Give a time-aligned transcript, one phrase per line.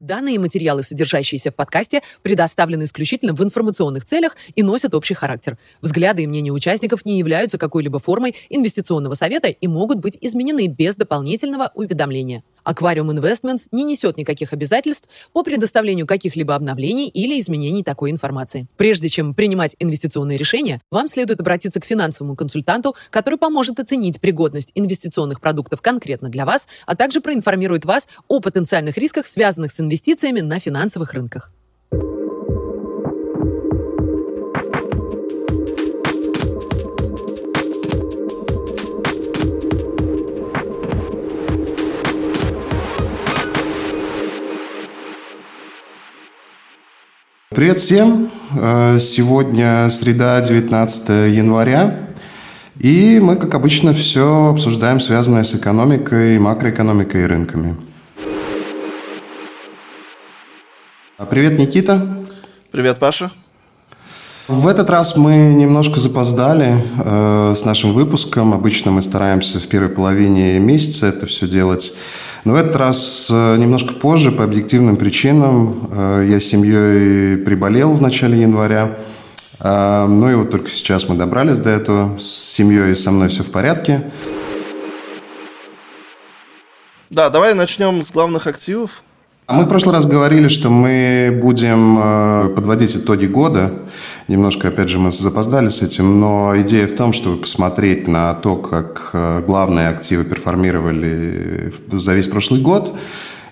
[0.00, 5.58] Данные материалы, содержащиеся в подкасте, предоставлены исключительно в информационных целях и носят общий характер.
[5.82, 10.96] Взгляды и мнения участников не являются какой-либо формой инвестиционного совета и могут быть изменены без
[10.96, 12.42] дополнительного уведомления.
[12.64, 18.68] Aquarium Investments не несет никаких обязательств по предоставлению каких-либо обновлений или изменений такой информации.
[18.76, 24.72] Прежде чем принимать инвестиционные решения, вам следует обратиться к финансовому консультанту, который поможет оценить пригодность
[24.74, 30.40] инвестиционных продуктов конкретно для вас, а также проинформирует вас о потенциальных рисках, связанных с инвестициями
[30.40, 31.50] на финансовых рынках.
[47.52, 48.30] Привет всем!
[48.56, 51.98] Э, сегодня среда, 19 января.
[52.78, 57.89] И мы, как обычно, все обсуждаем, связанное с экономикой, макроэкономикой и рынками.
[61.28, 62.08] Привет, Никита.
[62.70, 63.30] Привет, Паша.
[64.48, 68.54] В этот раз мы немножко запоздали э, с нашим выпуском.
[68.54, 71.92] Обычно мы стараемся в первой половине месяца это все делать.
[72.44, 77.92] Но в этот раз э, немножко позже, по объективным причинам, э, я с семьей приболел
[77.92, 78.96] в начале января.
[79.58, 82.18] Э, ну и вот только сейчас мы добрались до этого.
[82.18, 84.10] С семьей и со мной все в порядке.
[87.10, 89.02] Да, давай начнем с главных активов.
[89.50, 93.72] А мы в прошлый раз говорили, что мы будем э, подводить итоги года.
[94.28, 98.54] Немножко, опять же, мы запоздали с этим, но идея в том, чтобы посмотреть на то,
[98.54, 102.96] как э, главные активы перформировали за весь прошлый год,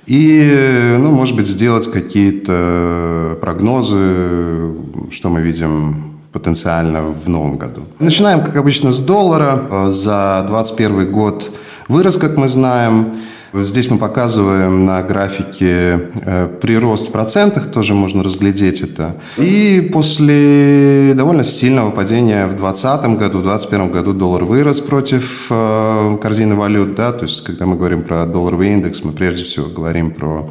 [0.07, 4.75] и, ну, может быть, сделать какие-то прогнозы,
[5.11, 7.83] что мы видим потенциально в новом году.
[7.99, 9.67] Начинаем, как обычно, с доллара.
[9.69, 11.51] Э, за 2021 год
[11.89, 13.15] вырос, как мы знаем.
[13.55, 19.17] Здесь мы показываем на графике э, прирост в процентах, тоже можно разглядеть это.
[19.39, 26.19] И после довольно сильного падения в 2020 году, в 2021 году доллар вырос против э,
[26.21, 26.95] корзины валют.
[26.95, 27.13] Да?
[27.13, 30.51] То есть, когда мы говорим про долларовый индекс, мы прежде всего говорим про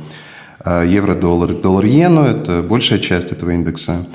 [0.65, 2.23] э, евро-доллар, доллар-иену.
[2.23, 4.07] Это большая часть этого индекса.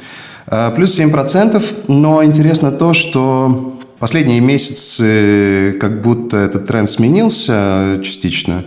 [0.74, 1.64] Плюс 7%.
[1.86, 3.71] Но интересно то, что
[4.02, 8.64] Последние месяцы как будто этот тренд сменился частично.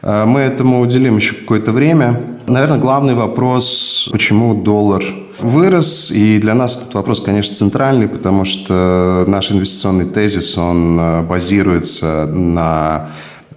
[0.00, 2.20] А, мы этому уделим еще какое-то время.
[2.46, 5.02] Наверное, главный вопрос, почему доллар
[5.40, 6.12] вырос.
[6.12, 12.26] И для нас этот вопрос, конечно, центральный, потому что наш инвестиционный тезис, он а, базируется
[12.26, 13.08] на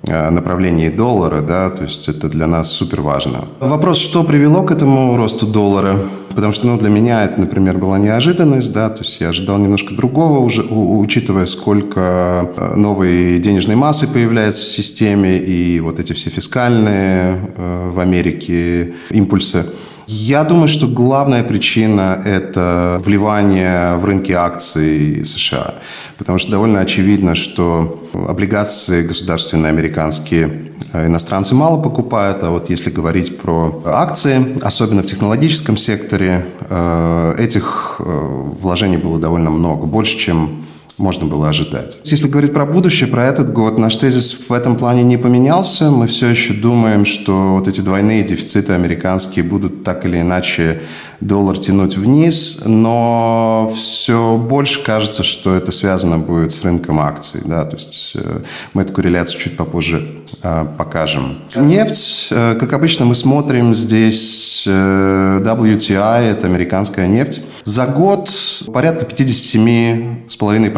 [0.03, 3.45] направлении доллара, да, то есть это для нас супер важно.
[3.59, 5.97] Вопрос, что привело к этому росту доллара?
[6.29, 9.93] Потому что, ну, для меня это, например, была неожиданность, да, то есть я ожидал немножко
[9.93, 16.29] другого, уже, учитывая, сколько э, новой денежной массы появляется в системе и вот эти все
[16.29, 19.65] фискальные э, в Америке импульсы.
[20.11, 25.75] Я думаю, что главная причина– это вливание в рынки акций США.
[26.17, 32.89] Потому что довольно очевидно, что облигации государственные американские э, иностранцы мало покупают, а вот если
[32.89, 40.17] говорить про акции, особенно в технологическом секторе, э, этих э, вложений было довольно много, больше,
[40.17, 40.65] чем
[40.99, 41.97] можно было ожидать.
[42.03, 45.89] Если говорить про будущее, про этот год, наш тезис в этом плане не поменялся.
[45.89, 50.81] Мы все еще думаем, что вот эти двойные дефициты американские будут так или иначе
[51.21, 57.41] доллар тянуть вниз, но все больше кажется, что это связано будет с рынком акций.
[57.43, 57.65] Да?
[57.65, 58.41] То есть э,
[58.73, 60.07] мы эту корреляцию чуть попозже
[60.41, 61.39] э, покажем.
[61.55, 67.41] Нефть, э, как обычно, мы смотрим здесь WTI, это американская нефть.
[67.63, 68.31] За год
[68.71, 70.69] порядка 57,5%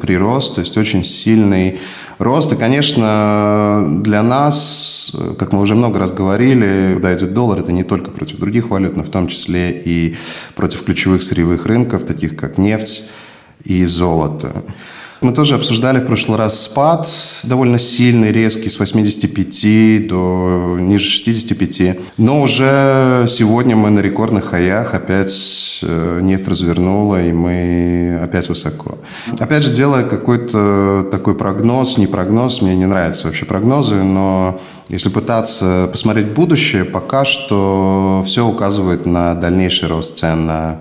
[0.00, 1.80] прирост, то есть очень сильный
[2.18, 2.52] рост.
[2.52, 7.84] И, конечно, для нас, как мы уже много раз говорили, куда идет доллар, это не
[7.84, 10.16] только против других валют, но в том числе и
[10.54, 13.02] против ключевых сырьевых рынков, таких как нефть
[13.64, 14.64] и золото.
[15.24, 17.08] Мы тоже обсуждали в прошлый раз спад
[17.44, 21.98] довольно сильный, резкий, с 85 до ниже 65.
[22.18, 28.98] Но уже сегодня мы на рекордных хаях, опять э, нефть развернула, и мы опять высоко.
[29.38, 34.60] Опять же, делая какой-то такой прогноз, не прогноз, мне не нравятся вообще прогнозы, но
[34.90, 40.80] если пытаться посмотреть будущее, пока что все указывает на дальнейший рост цен на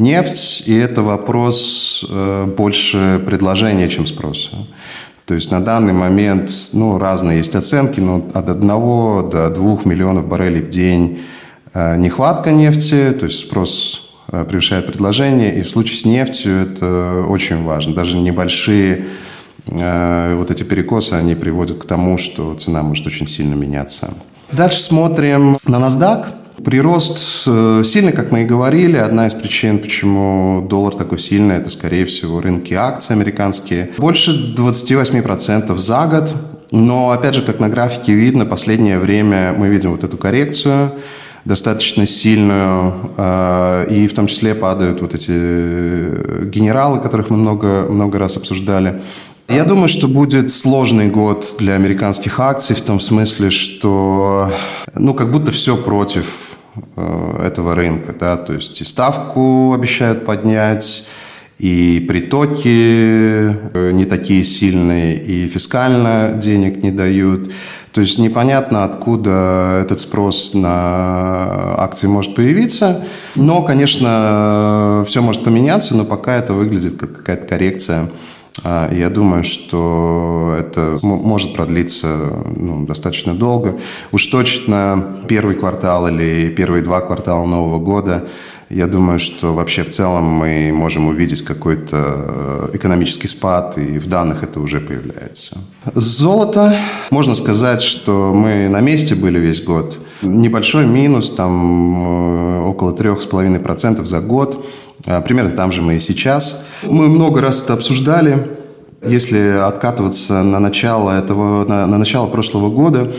[0.00, 4.50] нефть, и это вопрос э, больше предложения, чем спроса.
[5.26, 10.26] То есть на данный момент ну, разные есть оценки, но от 1 до 2 миллионов
[10.26, 11.20] баррелей в день
[11.74, 17.24] э, нехватка нефти, то есть спрос э, превышает предложение, и в случае с нефтью это
[17.28, 17.94] очень важно.
[17.94, 19.06] Даже небольшие
[19.66, 24.10] вот эти перекосы, они приводят к тому, что цена может очень сильно меняться.
[24.50, 26.39] Дальше смотрим на NASDAQ.
[26.64, 28.96] Прирост э, сильный, как мы и говорили.
[28.96, 33.90] Одна из причин, почему доллар такой сильный, это, скорее всего, рынки акций американские.
[33.98, 36.34] Больше 28% за год.
[36.70, 40.92] Но, опять же, как на графике видно, последнее время мы видим вот эту коррекцию
[41.44, 48.18] достаточно сильную, э, и в том числе падают вот эти генералы, которых мы много, много
[48.18, 49.00] раз обсуждали.
[49.50, 54.52] Я думаю, что будет сложный год для американских акций в том смысле, что
[54.94, 56.49] ну, как будто все против э,
[56.96, 58.14] этого рынка.
[58.18, 58.36] Да?
[58.36, 61.06] То есть и ставку обещают поднять,
[61.58, 62.68] и притоки
[63.74, 67.52] э, не такие сильные, и фискально денег не дают.
[67.92, 73.04] То есть непонятно, откуда этот спрос на акции может появиться.
[73.34, 78.08] Но, конечно, все может поменяться, но пока это выглядит как какая-то коррекция
[78.64, 83.78] я думаю, что это может продлиться ну, достаточно долго.
[84.12, 88.28] Уж точно первый квартал или первые два квартала Нового года
[88.70, 94.06] я думаю, что вообще в целом мы можем увидеть какой-то э, экономический спад, и в
[94.06, 95.58] данных это уже появляется.
[95.92, 96.78] Золото.
[97.10, 99.98] Можно сказать, что мы на месте были весь год.
[100.22, 104.64] Небольшой минус, там э, около 3,5% за год.
[105.06, 106.64] А, примерно там же мы и сейчас.
[106.82, 108.48] Мы много раз это обсуждали.
[109.06, 113.12] Если откатываться на начало этого, на, на начало прошлого года,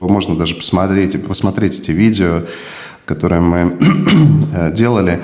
[0.00, 2.42] можно даже посмотреть, посмотреть эти видео,
[3.04, 3.76] которые мы
[4.54, 5.22] э, делали.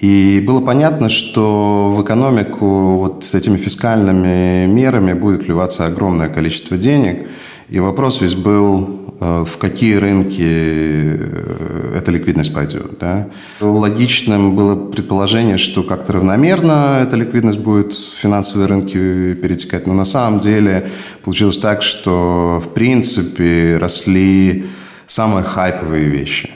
[0.00, 7.28] И было понятно, что в экономику вот этими фискальными мерами будет вливаться огромное количество денег.
[7.68, 12.98] И вопрос весь был в какие рынки э, эта ликвидность пойдет.
[12.98, 13.28] Да?
[13.60, 20.04] Логичным было предположение, что как-то равномерно эта ликвидность будет в финансовые рынки перетекать, но на
[20.04, 20.90] самом деле
[21.22, 24.66] получилось так, что в принципе росли
[25.06, 26.50] самые хайповые вещи.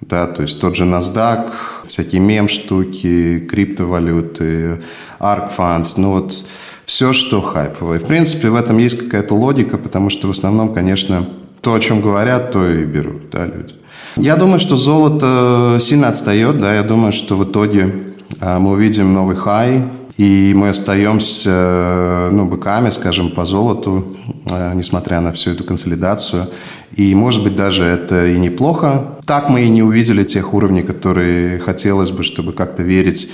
[0.00, 1.50] Да, то есть тот же NASDAQ,
[1.88, 4.82] всякие мем-штуки, криптовалюты,
[5.18, 6.44] ARK Funds, ну вот
[6.84, 7.98] все, что хайповое.
[7.98, 11.26] В принципе, в этом есть какая-то логика, потому что в основном, конечно,
[11.62, 13.74] то, о чем говорят, то и берут да, люди.
[14.16, 17.94] Я думаю, что золото сильно отстает, да, я думаю, что в итоге
[18.40, 19.84] а, мы увидим новый хай,
[20.18, 24.16] и мы остаемся ну, быками, скажем, по золоту,
[24.50, 26.48] а, несмотря на всю эту консолидацию.
[26.94, 29.16] И, может быть, даже это и неплохо.
[29.24, 33.30] Так мы и не увидели тех уровней, которые хотелось бы, чтобы как-то верить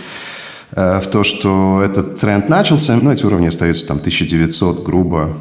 [0.73, 2.97] э, в то, что этот тренд начался.
[2.97, 5.39] Ну, эти уровни остаются там 1900, грубо.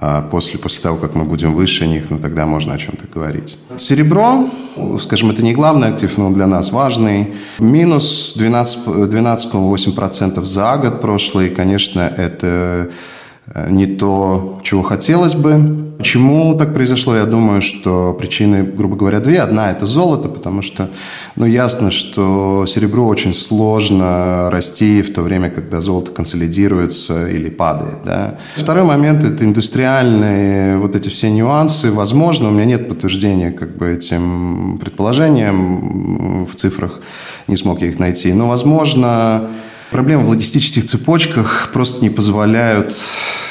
[0.00, 3.58] А после, после того, как мы будем выше них, ну, тогда можно о чем-то говорить.
[3.76, 4.48] Серебро,
[5.00, 7.34] скажем, это не главный актив, но для нас важный.
[7.58, 12.90] Минус 12,8% 12 за год прошлый, конечно, это
[13.68, 15.92] не то, чего хотелось бы.
[15.98, 17.14] Почему так произошло?
[17.14, 19.40] Я думаю, что причины, грубо говоря, две.
[19.40, 20.88] Одна– это золото, потому что,
[21.36, 27.98] ну, ясно, что серебро очень сложно расти в то время, когда золото консолидируется или падает,
[28.04, 28.38] да.
[28.56, 31.92] Второй момент– это индустриальные вот эти все нюансы.
[31.92, 37.00] Возможно, у меня нет подтверждения как бы этим предположениям в цифрах,
[37.46, 39.50] не смог я их найти, но, возможно,
[39.94, 43.00] Проблемы в логистических цепочках просто не позволяют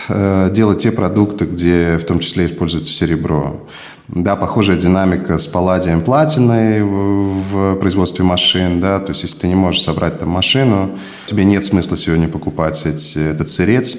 [0.09, 3.65] э, делать те продукты, где в том числе используется серебро.
[4.09, 9.47] Да, похожая динамика с палладием платиной в, в производстве машин, да, то есть если ты
[9.47, 13.95] не можешь собрать там машину, тебе нет смысла сегодня покупать эти, этот сырец,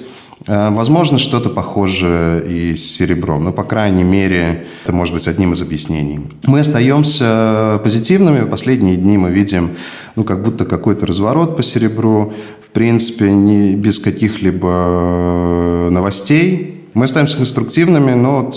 [0.46, 5.62] возможно, что-то похожее и с серебром, но, по крайней мере, это может быть одним из
[5.62, 6.20] объяснений.
[6.46, 8.48] Мы остаемся позитивными.
[8.48, 9.70] Последние дни мы видим,
[10.16, 12.34] ну, как будто какой-то разворот по серебру.
[12.62, 16.83] В принципе, не без каких-либо э, новостей.
[16.94, 18.56] Мы остаемся конструктивными, но, вот,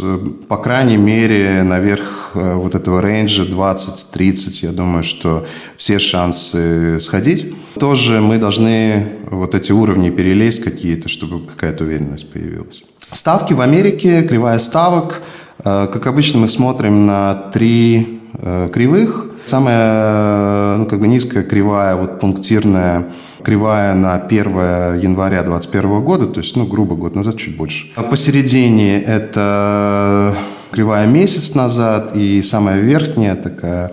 [0.00, 7.54] э, по крайней мере, наверх вот этого рейнджа 20-30, я думаю, что все шансы сходить.
[7.80, 12.82] Тоже мы должны вот эти уровни перелезть какие-то, чтобы какая-то уверенность появилась.
[13.12, 15.22] Ставки в Америке, кривая ставок.
[15.64, 19.30] Э, как обычно, мы смотрим на три э, кривых.
[19.46, 23.08] Самая ну, как бы низкая кривая, вот пунктирная
[23.48, 27.86] кривая на 1 января 2021 года, то есть, ну, грубо год назад, чуть больше.
[27.96, 30.36] А посередине это
[30.70, 33.92] кривая месяц назад, и самая верхняя такая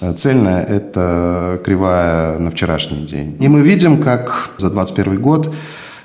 [0.00, 3.36] Э, цельная– это кривая на вчерашний день.
[3.40, 5.54] И мы видим, как за 2021 год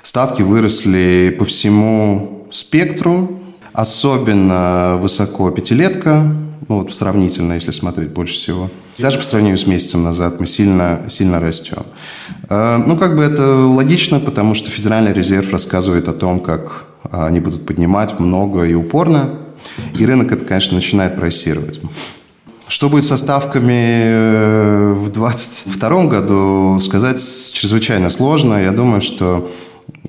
[0.02, 3.40] ставки выросли по всему спектру,
[3.72, 6.24] особенно высоко пятилетка,
[6.68, 8.70] ну вот сравнительно, если смотреть больше всего.
[8.98, 11.84] Даже по сравнению с месяцем назад мы сильно, сильно растем.
[12.48, 17.40] Э, ну, как бы это логично, потому что Федеральный резерв рассказывает о том, как они
[17.40, 19.30] будут поднимать много и упорно,
[19.98, 21.80] и рынок это, конечно, начинает пройсировать.
[22.68, 27.18] Что будет со ставками э, в 2022 году, сказать
[27.52, 28.62] чрезвычайно сложно.
[28.62, 29.50] Я думаю, что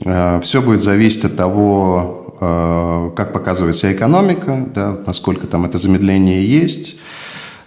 [0.06, 6.44] э, все будет зависеть от того, как показывает себя экономика, да, насколько там это замедление
[6.44, 6.98] есть,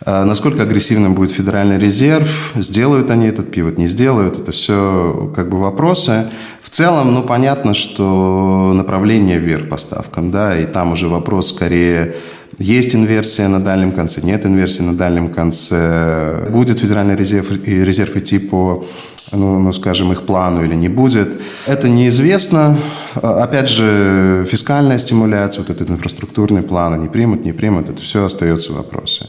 [0.05, 5.59] насколько агрессивным будет Федеральный резерв, сделают они этот пивот, не сделают, это все как бы
[5.59, 6.31] вопросы.
[6.61, 12.17] В целом, ну, понятно, что направление вверх по ставкам, да, и там уже вопрос скорее
[12.59, 16.49] есть инверсия на дальнем конце, нет инверсии на дальнем конце.
[16.51, 18.87] Будет Федеральный резерв, резерв идти по,
[19.33, 21.41] ну, ну, скажем, их плану или не будет.
[21.67, 22.79] Это неизвестно.
[23.15, 28.73] Опять же, фискальная стимуляция, вот этот инфраструктурный план, они примут, не примут, это все остается
[28.73, 29.29] вопросы.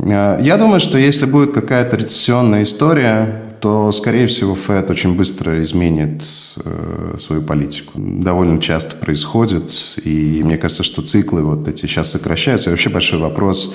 [0.00, 6.22] Я думаю, что если будет какая-то рецессионная история, то, скорее всего, ФЭД очень быстро изменит
[6.56, 7.92] э, свою политику.
[7.96, 9.72] Довольно часто происходит,
[10.02, 12.70] и мне кажется, что циклы вот эти сейчас сокращаются.
[12.70, 13.74] И вообще большой вопрос,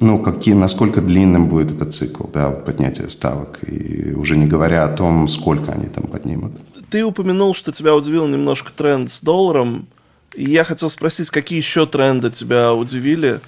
[0.00, 4.84] ну, какие, насколько длинным будет этот цикл, да, вот поднятия ставок, и уже не говоря
[4.84, 6.52] о том, сколько они там поднимут.
[6.90, 9.86] Ты упомянул, что тебя удивил немножко тренд с долларом,
[10.34, 13.40] и я хотел спросить, какие еще тренды тебя удивили?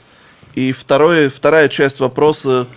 [0.54, 2.66] И второе, вторая часть вопроса–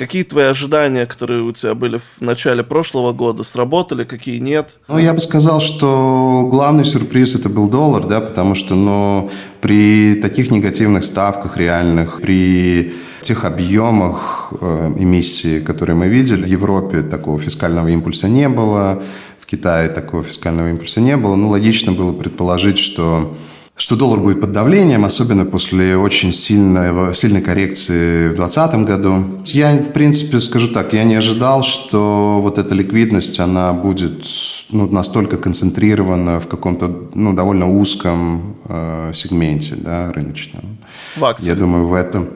[0.00, 4.78] Какие твои ожидания, которые у тебя были в начале прошлого года, сработали, какие нет?
[4.88, 9.30] Ну, я бы сказал, что главный сюрприз это был доллар, да, потому что, ну,
[9.60, 17.02] при таких негативных ставках реальных, при тех объемах э, эмиссии, которые мы видели, в Европе
[17.02, 19.02] такого фискального импульса не было,
[19.38, 21.36] в Китае такого фискального импульса не было.
[21.36, 23.36] Ну, логично было предположить, что
[23.80, 29.24] что доллар будет под давлением, особенно после очень сильной, сильной коррекции в 2020 году.
[29.46, 34.26] Я, в принципе, скажу так, я не ожидал, что вот эта ликвидность, она будет
[34.68, 40.76] ну, настолько концентрирована в каком-то ну, довольно узком э, сегменте да, рыночном.
[41.16, 41.48] В акциях?
[41.48, 42.28] Я думаю, в этом...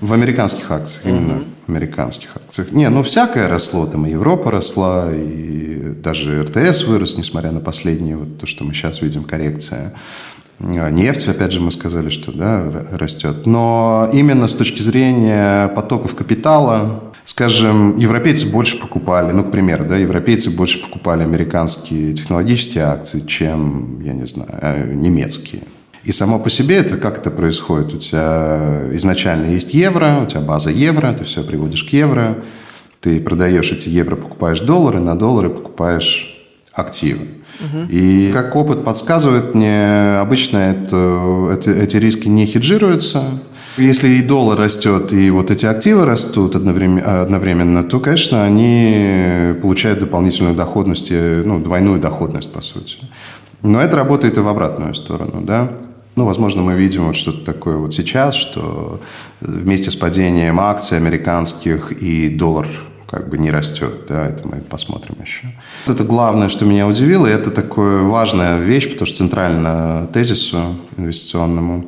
[0.00, 1.14] В американских акциях, угу.
[1.14, 2.72] именно американских акциях.
[2.72, 8.16] Не, ну всякое росло, там и Европа росла, и даже РТС вырос, несмотря на последние,
[8.16, 9.92] вот то, что мы сейчас видим, коррекция.
[10.62, 13.46] А, нефть, опять же, мы сказали, что да, растет.
[13.46, 19.96] Но именно с точки зрения потоков капитала, скажем, европейцы больше покупали, ну, к примеру, да,
[19.96, 25.62] европейцы больше покупали американские технологические акции, чем, я не знаю, э, немецкие.
[26.04, 27.94] И само по себе это как это происходит?
[27.94, 32.38] У тебя изначально есть евро, у тебя база евро, ты все приводишь к евро,
[33.00, 36.38] ты продаешь эти евро, покупаешь доллары, на доллары покупаешь
[36.72, 37.26] активы.
[37.88, 43.22] И как опыт подсказывает мне, обычно это, это, эти риски не хеджируются.
[43.78, 50.00] Если и доллар растет, и вот эти активы растут одновременно, одновременно то, конечно, они получают
[50.00, 52.98] дополнительную доходность, ну, двойную доходность, по сути.
[53.62, 55.70] Но это работает и в обратную сторону, да.
[56.16, 59.00] Ну, возможно, мы видим вот что-то такое вот сейчас, что
[59.40, 62.66] вместе с падением акций американских и доллар
[63.12, 64.06] как бы не растет.
[64.08, 65.44] Да, это мы посмотрим еще.
[65.86, 71.84] Это главное, что меня удивило, и это такая важная вещь, потому что центрально тезису инвестиционному.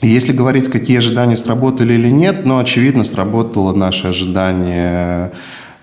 [0.00, 5.32] Если говорить, какие ожидания сработали или нет, ну, очевидно, сработало наше ожидание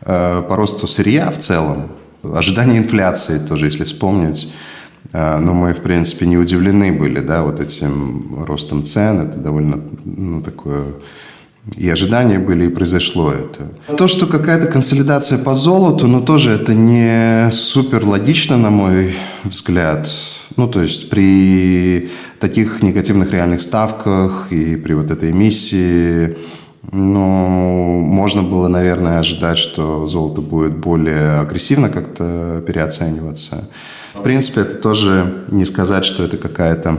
[0.02, 1.90] э, по росту сырья в целом,
[2.24, 4.52] ожидание инфляции тоже, если вспомнить.
[5.14, 9.22] Э, ну, мы, в принципе, не удивлены были, да, вот этим ростом цен.
[9.22, 10.86] Это довольно, ну, такое
[11.76, 13.96] и ожидания были, и произошло это.
[13.96, 20.10] То, что какая-то консолидация по золоту, но тоже это не супер логично, на мой взгляд.
[20.56, 22.10] Ну, то есть при
[22.40, 26.38] таких негативных реальных ставках и при вот этой эмиссии,
[26.92, 33.70] ну, можно было, наверное, ожидать, что золото будет более агрессивно как-то переоцениваться.
[34.14, 36.98] В принципе, это тоже не сказать, что это какая-то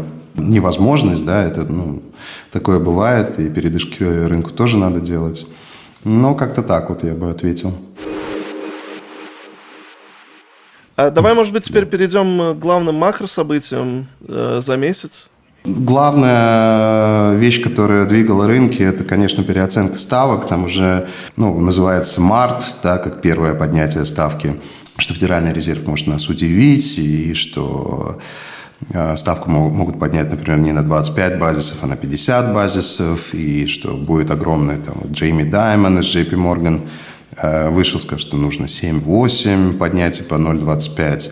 [0.48, 2.02] невозможность, да, это, ну,
[2.50, 5.46] такое бывает, и передышки рынку тоже надо делать.
[6.04, 7.74] Но как-то так вот я бы ответил.
[10.96, 15.30] А давай, может быть, теперь перейдем к главным макрособытиям э, за месяц.
[15.64, 20.46] Главная вещь, которая двигала рынки, это, конечно, переоценка ставок.
[20.46, 24.60] Там уже ну, называется март, да, как первое поднятие ставки,
[24.96, 28.20] что Федеральный резерв может нас удивить, и что Э,
[29.16, 34.30] ставку могут поднять, например, не на 25 базисов, а на 50 базисов, и что будет
[34.30, 36.88] огромный, там, вот Джейми Даймон из JP Morgan
[37.36, 41.30] э, вышел, сказал, что нужно 7-8 поднятие по 0,25.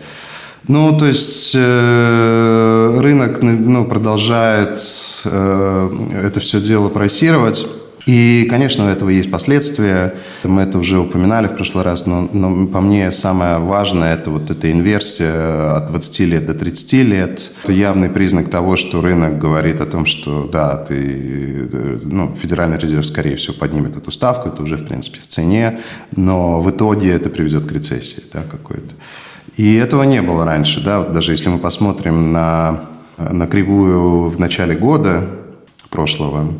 [0.67, 4.79] Ну, то есть э, рынок ну, продолжает
[5.25, 5.89] э,
[6.23, 7.65] это все дело просировать.
[8.05, 10.15] И, конечно, у этого есть последствия.
[10.43, 14.49] Мы это уже упоминали в прошлый раз, но, но по мне самое важное– это вот
[14.49, 17.51] эта инверсия от 20 лет до 30 лет.
[17.63, 21.69] Это явный признак того, что рынок говорит о том, что да, ты,
[22.03, 25.79] ну, Федеральный резерв, скорее всего, поднимет эту ставку, это уже, в принципе, в цене,
[26.15, 28.95] но в итоге это приведет к рецессии да, какой-то.
[29.57, 30.81] И этого не было раньше.
[30.81, 30.99] Да?
[30.99, 32.81] Вот даже если мы посмотрим на,
[33.17, 35.27] на кривую в начале года
[35.89, 36.53] прошлого,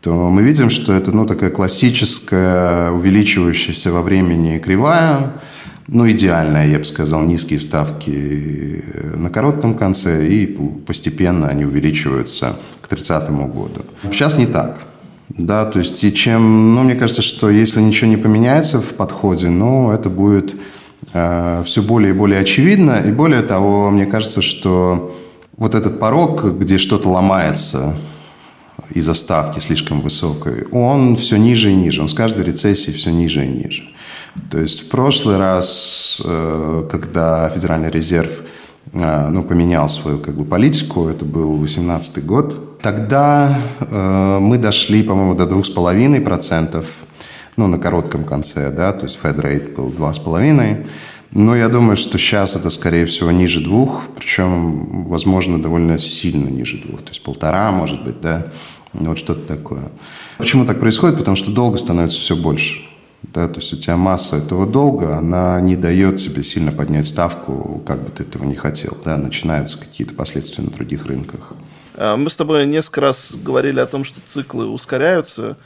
[0.00, 5.32] то мы видим, что это ну, такая классическая, увеличивающаяся во времени кривая,
[5.88, 10.46] ну, идеальная, я бы сказал, низкие ставки на коротком конце, и
[10.86, 13.82] постепенно они увеличиваются к 30 году.
[14.04, 14.78] Сейчас не так.
[15.30, 19.48] Да, то есть, и чем, ну, мне кажется, что если ничего не поменяется в подходе,
[19.48, 20.56] ну, это будет
[21.12, 23.02] э, все более и более очевидно.
[23.06, 25.16] И более того, мне кажется, что
[25.56, 27.96] вот этот порог, где что-то ломается,
[28.90, 32.00] из-за ставки слишком высокой, он все ниже и ниже.
[32.00, 33.82] Он с каждой рецессией все ниже и ниже.
[34.50, 38.30] То есть в прошлый раз, э, когда Федеральный резерв
[38.92, 45.02] э, ну, поменял свою как бы, политику, это был 2018 год, тогда э, мы дошли,
[45.02, 46.84] по-моему, до 2,5%,
[47.56, 50.86] ну, на коротком конце, да, то есть Fed rate был 2,5%.
[51.30, 56.78] Но я думаю, что сейчас это, скорее всего, ниже двух, причем, возможно, довольно сильно ниже
[56.78, 58.46] двух, то есть полтора, может быть, да.
[58.92, 59.90] Вот что-то такое.
[60.38, 61.18] Почему так происходит?
[61.18, 62.80] Потому что долго становится все больше.
[63.22, 67.82] Да, то есть у тебя масса этого долга, она не дает тебе сильно поднять ставку,
[67.86, 68.96] как бы ты этого не хотел.
[69.04, 71.52] Да, начинаются какие-то последствия на других рынках.
[71.96, 75.56] А, мы с тобой несколько раз говорили о том, что циклы ускоряются.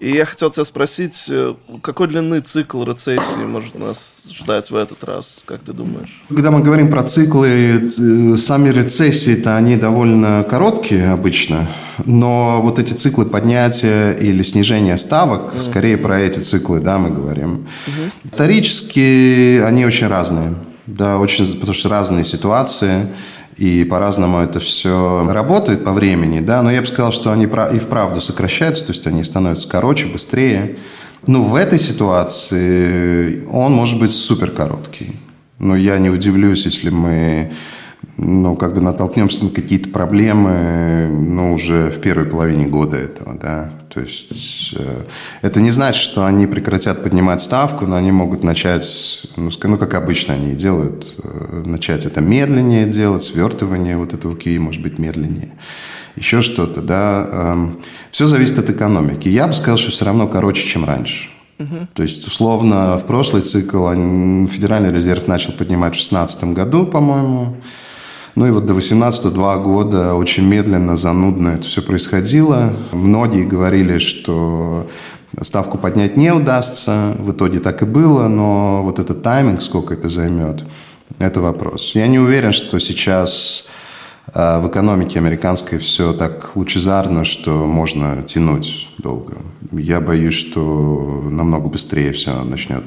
[0.00, 5.02] И я хотел тебя спросить, э, какой длины цикл рецессии может нас ждать в этот
[5.02, 6.22] раз, как ты думаешь?
[6.28, 11.68] Когда мы говорим про циклы, э, сами рецессии-то они довольно короткие обычно,
[12.04, 15.60] но вот эти циклы поднятия или снижения ставок, mm.
[15.60, 17.66] скорее про эти циклы, да, мы говорим.
[17.86, 18.30] Mm-hmm.
[18.30, 20.54] Исторически они очень разные,
[20.86, 23.08] да, очень, потому что разные ситуации
[23.58, 27.78] и по-разному это все работает по времени, да, но я бы сказал, что они и
[27.78, 30.78] вправду сокращаются, то есть они становятся короче, быстрее.
[31.26, 35.16] Ну, в этой ситуации он может быть супер короткий.
[35.58, 37.52] Но я не удивлюсь, если мы
[38.18, 43.70] ну, как бы натолкнемся на какие-то проблемы, ну, уже в первой половине года этого, да.
[43.94, 45.04] То есть э,
[45.40, 49.94] это не значит, что они прекратят поднимать ставку, но они могут начать, ну, ну как
[49.94, 55.52] обычно они делают, э, начать это медленнее делать, свертывание вот этого QE может быть медленнее,
[56.16, 57.28] еще что-то, да.
[57.30, 57.78] Эм,
[58.10, 59.28] все зависит от экономики.
[59.28, 61.28] Я бы сказал, что все равно короче, чем раньше.
[61.60, 61.88] Угу.
[61.94, 67.56] То есть, условно, в прошлый цикл Федеральный резерв начал поднимать в 2016 году, по-моему,
[68.38, 72.72] ну и вот до 18 два года очень медленно, занудно это все происходило.
[72.92, 74.86] Многие говорили, что
[75.42, 77.16] ставку поднять не удастся.
[77.18, 80.62] В итоге так и было, но вот этот тайминг, сколько это займет,
[81.18, 81.90] это вопрос.
[81.96, 83.66] Я не уверен, что сейчас
[84.32, 89.38] а, в экономике американской все так лучезарно, что можно тянуть долго.
[89.72, 92.84] Я боюсь, что намного быстрее все начнет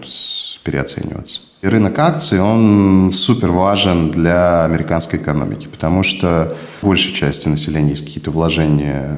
[0.64, 1.42] переоцениваться.
[1.62, 8.06] И рынок акций, он супер важен для американской экономики, потому что большей части населения есть
[8.06, 9.18] какие-то вложения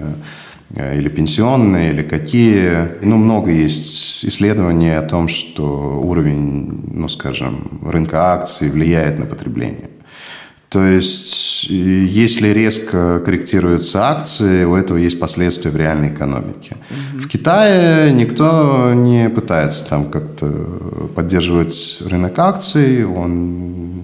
[0.76, 3.02] э, или пенсионные, или какие.
[3.02, 9.90] Ну, много есть исследований о том, что уровень, ну, скажем, рынка акций влияет на потребление.
[10.74, 16.78] То есть, если резко корректируются акции, у этого есть последствия в реальной экономике.
[16.90, 17.22] Угу.
[17.22, 20.48] В Китае никто не пытается там как-то
[21.16, 23.06] поддерживать рынок акций.
[23.06, 24.02] Он,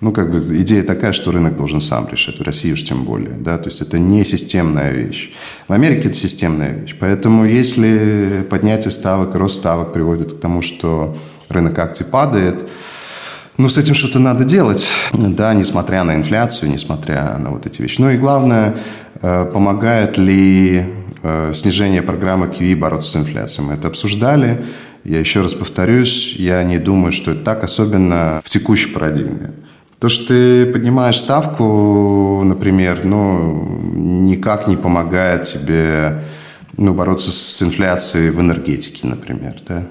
[0.00, 2.38] ну, как бы идея такая, что рынок должен сам решать.
[2.38, 3.34] В России уж тем более.
[3.34, 3.58] Да?
[3.58, 5.34] То есть, это не системная вещь.
[5.68, 6.96] В Америке это системная вещь.
[6.98, 11.18] Поэтому, если поднятие ставок, рост ставок приводит к тому, что
[11.50, 12.56] рынок акций падает–
[13.58, 18.00] ну, с этим что-то надо делать, да, несмотря на инфляцию, несмотря на вот эти вещи.
[18.00, 18.74] Ну и главное,
[19.22, 20.84] э, помогает ли
[21.22, 23.66] э, снижение программы QE бороться с инфляцией.
[23.66, 24.64] Мы это обсуждали.
[25.04, 29.52] Я еще раз повторюсь, я не думаю, что это так, особенно в текущей парадигме.
[30.00, 36.24] То, что ты поднимаешь ставку, например, ну, никак не помогает тебе
[36.76, 39.84] ну, бороться с инфляцией в энергетике, например, да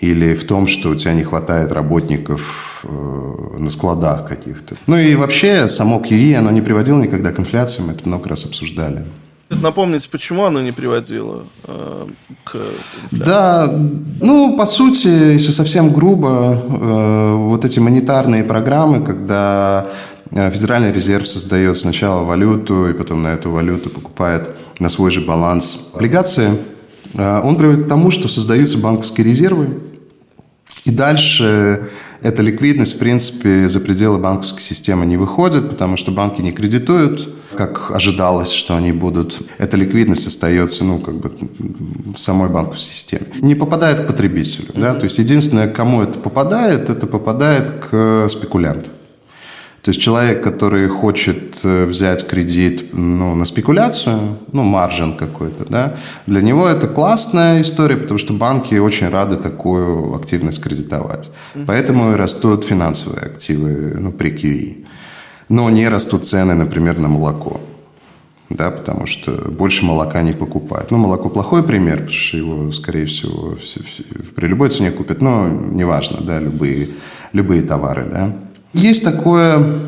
[0.00, 4.76] или в том, что у тебя не хватает работников э, на складах каких-то.
[4.86, 8.44] Ну и вообще само QE, оно не приводило никогда к инфляции, мы это много раз
[8.44, 9.04] обсуждали.
[9.50, 12.06] Напомнить, почему оно не приводило э,
[12.44, 13.24] к инфляции?
[13.24, 13.72] Да,
[14.20, 19.88] ну, по сути, если совсем грубо, э, вот эти монетарные программы, когда
[20.30, 25.20] э, Федеральный резерв создает сначала валюту, и потом на эту валюту покупает на свой же
[25.20, 26.56] баланс облигации–
[27.14, 29.80] он приводит к тому, что создаются банковские резервы,
[30.84, 31.90] и дальше
[32.22, 37.34] эта ликвидность, в принципе, за пределы банковской системы не выходит, потому что банки не кредитуют,
[37.56, 39.42] как ожидалось, что они будут.
[39.58, 41.32] Эта ликвидность остается, ну, как бы
[42.14, 43.26] в самой банковской системе.
[43.40, 48.88] Не попадает к потребителю, да, то есть единственное, кому это попадает, это попадает к спекулянту.
[49.82, 55.96] То есть человек, который хочет э, взять кредит ну, на спекуляцию, ну, маржин какой-то, да,
[56.26, 61.30] для него это классная история, потому что банки очень рады такую активность кредитовать.
[61.66, 64.86] Поэтому и растут финансовые активы ну, при QE.
[65.48, 67.60] Но не растут цены, например, на молоко.
[68.50, 70.92] Да, потому что больше молока не покупают.
[70.92, 74.04] Ну, молоко плохой пример, потому что его, скорее всего, все, все,
[74.36, 76.90] при любой цене купят, но неважно, да, любые,
[77.32, 78.32] любые товары, да.
[78.72, 79.80] Есть такое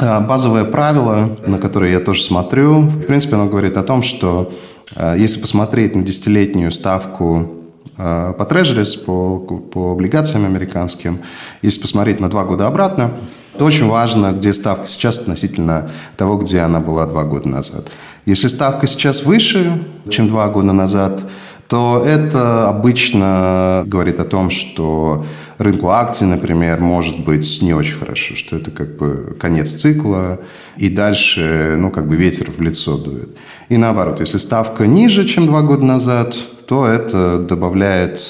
[0.00, 2.80] а, базовое правило, на которое я тоже смотрю.
[2.80, 4.52] В принципе, оно говорит о том, что
[4.96, 7.48] а, если посмотреть на десятилетнюю ставку
[7.96, 11.20] а, по трежерис, по, по облигациям американским,
[11.62, 13.12] если посмотреть на два года обратно,
[13.56, 17.86] то очень важно, где ставка сейчас относительно того, где она была два года назад.
[18.26, 21.22] Если ставка сейчас выше, чем два года назад,
[21.68, 25.24] то это обычно говорит о том, что
[25.58, 30.40] рынку акций, например, может быть не очень хорошо, что это как бы конец цикла,
[30.76, 33.30] и дальше, ну, как бы ветер в лицо дует.
[33.68, 36.34] И наоборот, если ставка ниже, чем два года назад,
[36.66, 38.20] то это добавляет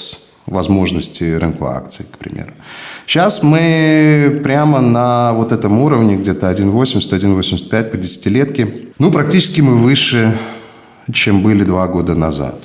[0.47, 2.53] возможности рынку акций, к примеру.
[3.07, 8.89] Сейчас мы прямо на вот этом уровне, где-то 1,80-1,85 по десятилетке.
[8.99, 10.39] Ну, практически мы выше,
[11.13, 12.57] чем были два года назад.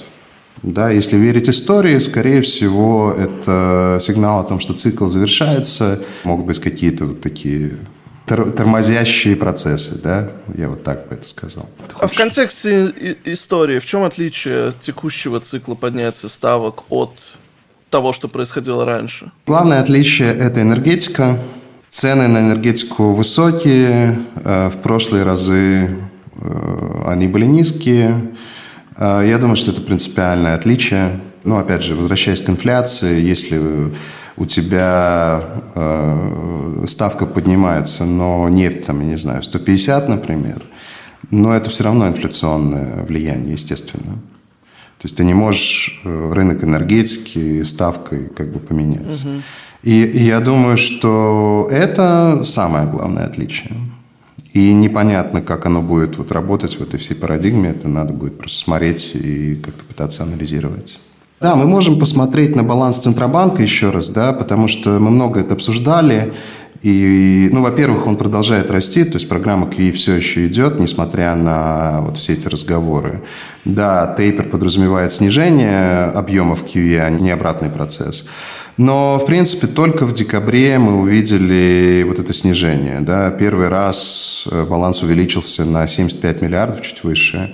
[0.62, 6.02] Да, если верить истории, скорее всего, это сигнал о том, что цикл завершается.
[6.24, 7.78] Могут быть какие-то вот такие
[8.26, 11.68] тормозящие процессы, да, я вот так бы это сказал.
[12.00, 12.94] А в контексте
[13.26, 17.38] истории, в чем отличие текущего цикла поднятия ставок от
[17.90, 19.32] того, что происходило раньше?
[19.48, 21.40] Главное отличие– это энергетика.
[21.90, 25.98] Цены на энергетику высокие, э, в прошлые разы
[26.36, 28.36] э, они были низкие.
[29.00, 31.20] Э, я думаю, что это принципиальное отличие.
[31.44, 33.60] Ну, опять же, возвращаясь к инфляции, если
[34.36, 35.42] у тебя
[35.74, 40.64] э, ставка поднимается, но нефть, там, я не знаю, 150, например,
[41.32, 44.20] но это все равно инфляционное влияние, естественно.
[45.00, 49.24] То есть ты не можешь э, рынок энергетики ставкой как бы поменять.
[49.24, 49.42] Угу.
[49.84, 53.72] И, и я думаю, что это самое главное отличие.
[54.54, 57.70] И непонятно, как оно будет вот работать в этой всей парадигме.
[57.70, 60.98] Это надо будет просто смотреть и как-то пытаться анализировать.
[61.40, 65.54] Да, мы можем посмотреть на баланс Центробанка еще раз, да, потому что мы много это
[65.54, 66.34] обсуждали.
[66.82, 72.02] И, ну, во-первых, он продолжает расти, то есть программа QE все еще идет, несмотря на
[72.02, 73.22] вот все эти разговоры.
[73.66, 78.28] Да, тейпер подразумевает снижение объемов QE, а не обратный процесс.
[78.80, 83.02] Но, в принципе, только в декабре мы увидели вот это снижение.
[83.02, 83.30] Да?
[83.30, 87.54] Первый раз э, баланс увеличился на 75 миллиардов, чуть выше.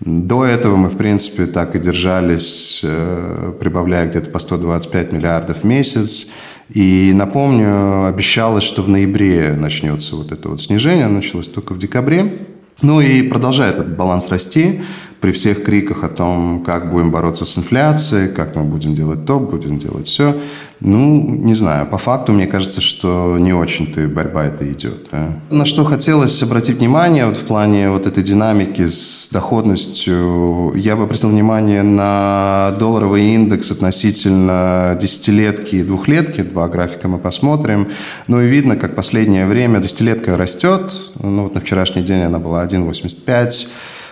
[0.00, 5.64] До этого мы, в принципе, так и держались, э, прибавляя где-то по 125 миллиардов в
[5.64, 6.28] месяц.
[6.70, 12.46] И напомню, обещалось, что в ноябре начнется вот это вот снижение, началось только в декабре.
[12.80, 14.80] Ну и продолжает этот баланс расти
[15.20, 19.38] при всех криках о том, как будем бороться с инфляцией, как мы будем делать то,
[19.38, 20.36] будем делать все.
[20.84, 25.06] Ну, не знаю, по факту мне кажется, что не очень-то борьба это идет.
[25.12, 25.28] Да?
[25.48, 31.04] На что хотелось обратить внимание вот в плане вот этой динамики с доходностью, я бы
[31.04, 37.88] обратил внимание на долларовый индекс относительно десятилетки и двухлетки, два графика мы посмотрим.
[38.26, 42.64] Ну и видно, как последнее время десятилетка растет, ну вот на вчерашний день она была
[42.64, 43.68] 1,85,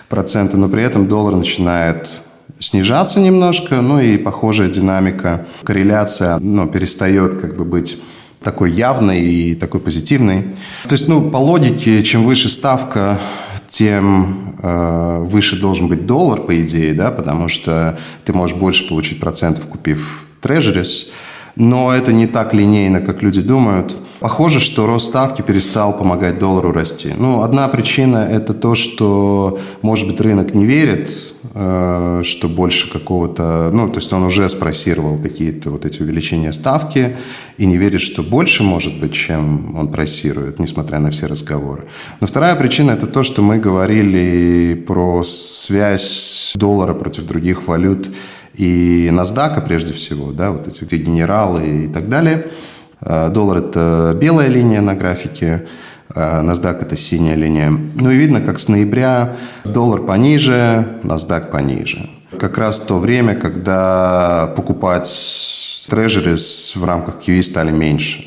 [0.08, 2.08] процента, но при этом доллар начинает
[2.58, 8.00] снижаться немножко, ну и похожая динамика, корреляция ну, перестает как бы быть
[8.42, 10.54] такой явной и такой позитивной.
[10.88, 13.20] То есть, ну, по логике, чем выше ставка,
[13.70, 19.20] тем э, выше должен быть доллар, по идее, да, потому что ты можешь больше получить
[19.20, 21.08] процентов, купив трежерис,
[21.56, 23.96] но это не так линейно, как люди думают.
[24.20, 27.14] Похоже, что рост ставки перестал помогать доллару расти.
[27.16, 31.10] Ну, одна причина– это то, что, может быть, рынок не верит,
[31.54, 33.70] э, что больше какого-то...
[33.72, 37.16] Ну, то есть он уже спросировал какие-то вот эти увеличения ставки
[37.56, 41.84] и не верит, что больше может быть, чем он просирует, несмотря на все разговоры.
[42.20, 48.10] Но вторая причина– это то, что мы говорили про связь доллара против других валют
[48.60, 52.46] и NASDAQ прежде всего, да, вот эти генералы и так далее–
[53.02, 55.66] Э, доллар– это белая линия на графике,
[56.14, 57.70] э, NASDAQ– это синяя линия.
[57.70, 62.08] Ну и видно, как с ноября доллар пониже, NASDAQ пониже.
[62.38, 65.08] как раз то время, когда покупать
[65.88, 68.24] трежерис в рамках QE стали меньше.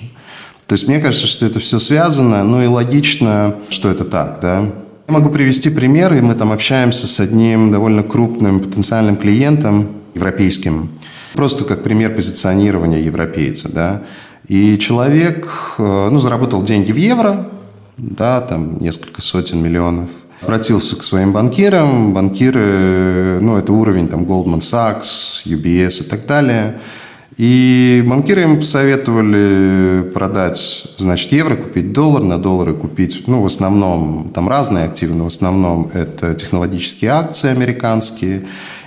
[0.67, 4.59] То есть мне кажется, что это все связано, ну и логично, что это так, да.
[5.07, 10.89] Я могу привести пример, и мы там общаемся с одним довольно крупным потенциальным клиентом, европейским,
[11.33, 14.03] просто как пример позиционирования европейца, да.
[14.47, 15.47] И человек,
[15.77, 17.49] э, ну, заработал деньги в евро,
[17.97, 20.09] да, там несколько сотен миллионов,
[20.41, 26.79] обратился к своим банкирам, банкиры, ну, это уровень там Goldman Sachs, UBS и так далее–
[27.37, 34.31] и банкиры им посоветовали продать, значит, евро, купить доллар, на доллары купить, ну, в основном,
[34.33, 38.45] там разные активы, но в основном это технологические акции американские.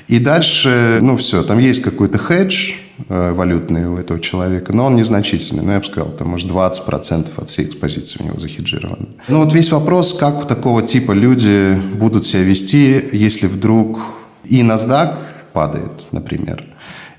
[0.08, 2.72] И дальше, ну, все, там есть какой-то хедж
[3.08, 5.64] э, валютный у этого человека, но он незначительный.
[5.64, 9.08] Ну, я бы сказал, там, может, 20% от всей экспозиции у него захеджировано.
[9.26, 13.98] Ну, вот весь вопрос, как у такого типа люди будут себя вести, если вдруг
[14.44, 15.18] и NASDAQ
[15.52, 16.64] падает, например,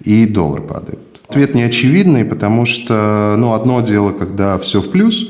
[0.03, 0.99] и доллар падает.
[1.27, 5.29] Ответ не очевидный, потому что ну, одно дело, когда все в плюс,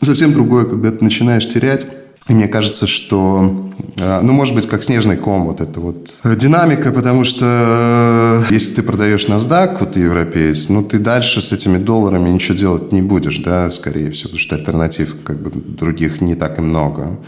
[0.00, 1.86] совсем другое, когда ты начинаешь терять.
[2.28, 6.92] И мне кажется, что, э, ну, может быть, как снежный ком, вот это вот динамика,
[6.92, 11.78] потому что э, если ты продаешь NASDAQ, вот ты европеец, ну, ты дальше с этими
[11.78, 16.34] долларами ничего делать не будешь, да, скорее всего, потому что альтернатив как бы других не
[16.34, 17.18] так и много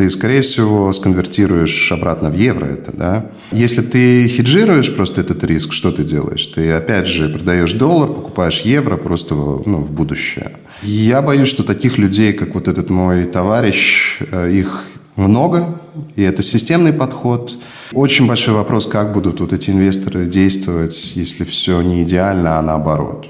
[0.00, 3.26] ты, скорее всего, сконвертируешь обратно в евро это, да.
[3.52, 6.46] Если ты хеджируешь просто этот риск, что ты делаешь?
[6.46, 10.52] Ты, опять же, продаешь доллар, покупаешь евро просто ну, в будущее.
[10.82, 14.84] Я боюсь, что таких людей, как вот этот мой товарищ, э, их
[15.16, 15.80] много,
[16.16, 17.52] и это системный подход.
[17.92, 23.26] Очень большой вопрос, как будут вот эти инвесторы действовать, если все не идеально, а наоборот.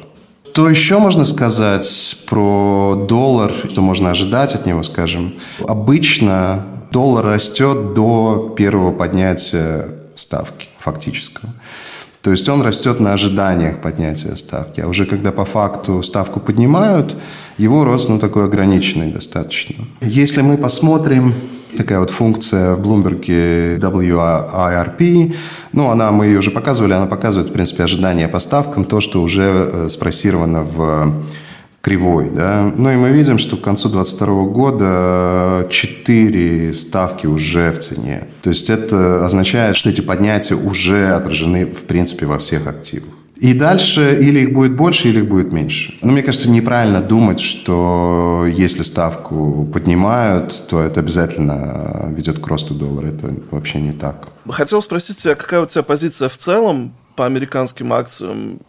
[0.53, 5.35] Что еще можно сказать про доллар, что можно ожидать от него, скажем?
[5.67, 11.55] Обычно доллар растет до первого поднятия ставки фактического.
[12.22, 14.80] То есть он растет на ожиданиях поднятия ставки.
[14.80, 17.16] А уже когда по факту ставку поднимают,
[17.56, 19.87] его рост ну, такой ограниченный достаточно.
[20.00, 21.35] Если мы посмотрим
[21.76, 23.24] такая вот функция в Bloomberg
[23.78, 25.35] WIRP.
[25.72, 29.22] Ну, она, мы ее уже показывали, она показывает, в принципе, ожидания по ставкам, то, что
[29.22, 31.14] уже э, спросировано в
[31.81, 32.31] кривой.
[32.31, 32.73] Да?
[32.77, 38.25] Ну и мы видим, что к концу 2022 года 4 ставки уже в цене.
[38.43, 43.14] То есть это означает, что эти поднятия уже отражены, в принципе, во всех активах.
[43.37, 45.95] И дальше или их будет больше, или их будет меньше.
[46.03, 52.75] Но мне кажется, неправильно думать, что если ставку поднимают, то это обязательно ведет к росту
[52.75, 53.07] доллара.
[53.07, 54.29] Это вообще не так.
[54.47, 58.61] Хотел спросить тебя, какая у тебя позиция в целом по американским акциям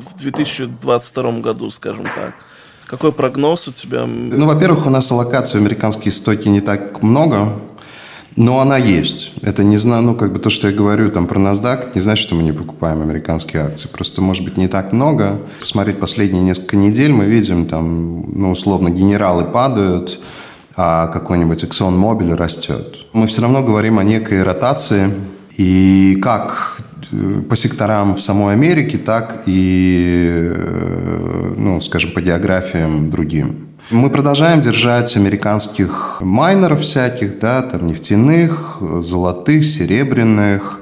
[0.00, 2.34] в 2022 году, скажем так?
[2.86, 4.04] Какой прогноз у тебя?
[4.06, 7.52] Ну, во-первых, у нас аллокации в американские стоки не так много.
[8.36, 9.32] Но она есть.
[9.42, 12.22] Это не знаю, ну, как бы то, что я говорю там про NASDAQ, не значит,
[12.22, 13.88] что мы не покупаем американские акции.
[13.88, 15.38] Просто, может быть, не так много.
[15.60, 20.20] Посмотреть последние несколько недель, мы видим там, ну, условно, генералы падают,
[20.76, 23.06] а какой-нибудь ExxonMobil растет.
[23.12, 25.12] Мы все равно говорим о некой ротации,
[25.58, 26.81] и как
[27.48, 33.68] по секторам в самой Америке, так и, э, ну, скажем, по географиям другим.
[33.90, 40.80] Мы продолжаем держать американских майнеров всяких, да, там нефтяных, золотых, серебряных.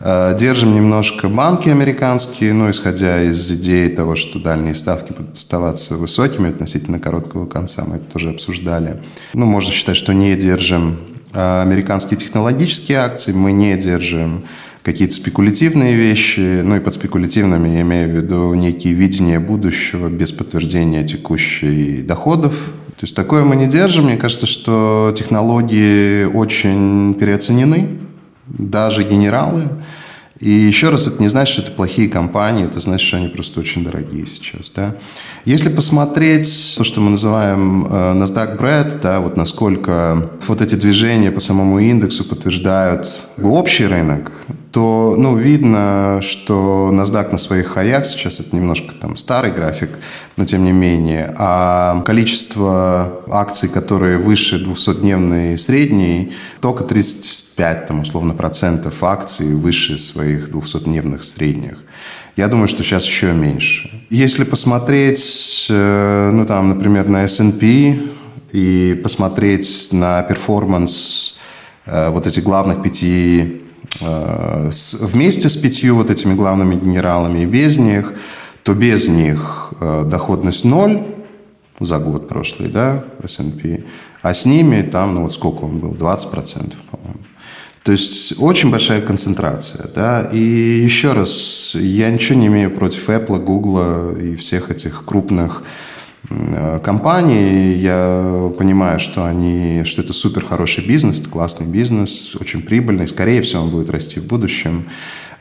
[0.00, 5.94] Э, держим немножко банки американские, ну, исходя из идеи того, что дальние ставки будут оставаться
[5.96, 7.84] высокими относительно короткого конца.
[7.86, 9.00] Мы это тоже обсуждали.
[9.34, 10.98] Ну, можно считать, что не держим
[11.32, 14.44] э, американские технологические акции, мы не держим
[14.82, 20.32] какие-то спекулятивные вещи, ну и под спекулятивными я имею в виду некие видения будущего без
[20.32, 22.72] подтверждения текущей доходов.
[22.96, 24.04] То есть такое мы не держим.
[24.04, 27.88] Мне кажется, что технологии очень переоценены,
[28.46, 29.68] даже генералы.
[30.42, 33.60] И еще раз, это не значит, что это плохие компании, это значит, что они просто
[33.60, 34.72] очень дорогие сейчас.
[34.74, 34.96] Да?
[35.44, 41.30] Если посмотреть то, что мы называем э, NASDAQ Bread, да, вот насколько вот эти движения
[41.30, 44.32] по самому индексу подтверждают общий рынок,
[44.72, 49.90] то ну, видно, что NASDAQ на своих хаях, сейчас это немножко там старый график,
[50.36, 56.82] но тем не менее, а количество акций, которые выше 200-дневной средней, только
[57.62, 61.78] 35, там, условно, процентов акций выше своих 200-дневных средних.
[62.36, 64.04] Я думаю, что сейчас еще меньше.
[64.10, 68.00] Если посмотреть, э, ну, там, например, на S&P
[68.52, 71.36] и посмотреть на перформанс
[71.86, 73.58] э, вот этих главных пяти
[74.00, 74.70] Э,
[75.00, 78.14] вместе с пятью вот этими главными генералами и без них,
[78.62, 79.74] то без них
[80.06, 81.02] доходность ноль
[81.80, 83.84] за год прошлый, да, S&P,
[84.22, 87.20] а с ними там, ну вот сколько он был, 20%, по-моему.
[87.84, 89.86] То есть очень большая концентрация.
[89.94, 90.28] Да?
[90.32, 95.62] И еще раз, я ничего не имею против Apple, Google и всех этих крупных
[96.30, 97.76] Э, компании.
[97.76, 103.08] Я понимаю, что, они, что это супер хороший бизнес, классный бизнес, очень прибыльный.
[103.08, 104.88] Скорее всего, он будет расти в будущем.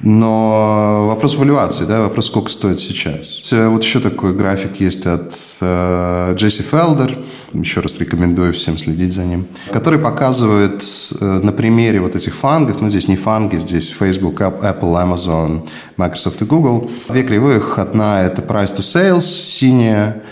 [0.03, 3.51] Но вопрос валюации, да, вопрос, сколько стоит сейчас.
[3.51, 7.19] Вот еще такой график есть от э, Джесси Фелдер,
[7.53, 10.83] еще раз рекомендую всем следить за ним, который показывает
[11.19, 16.41] э, на примере вот этих фангов, ну здесь не фанги, здесь Facebook, Apple, Amazon, Microsoft
[16.41, 16.89] и Google.
[17.07, 20.23] Две кривых, одна это price to sales, синяя,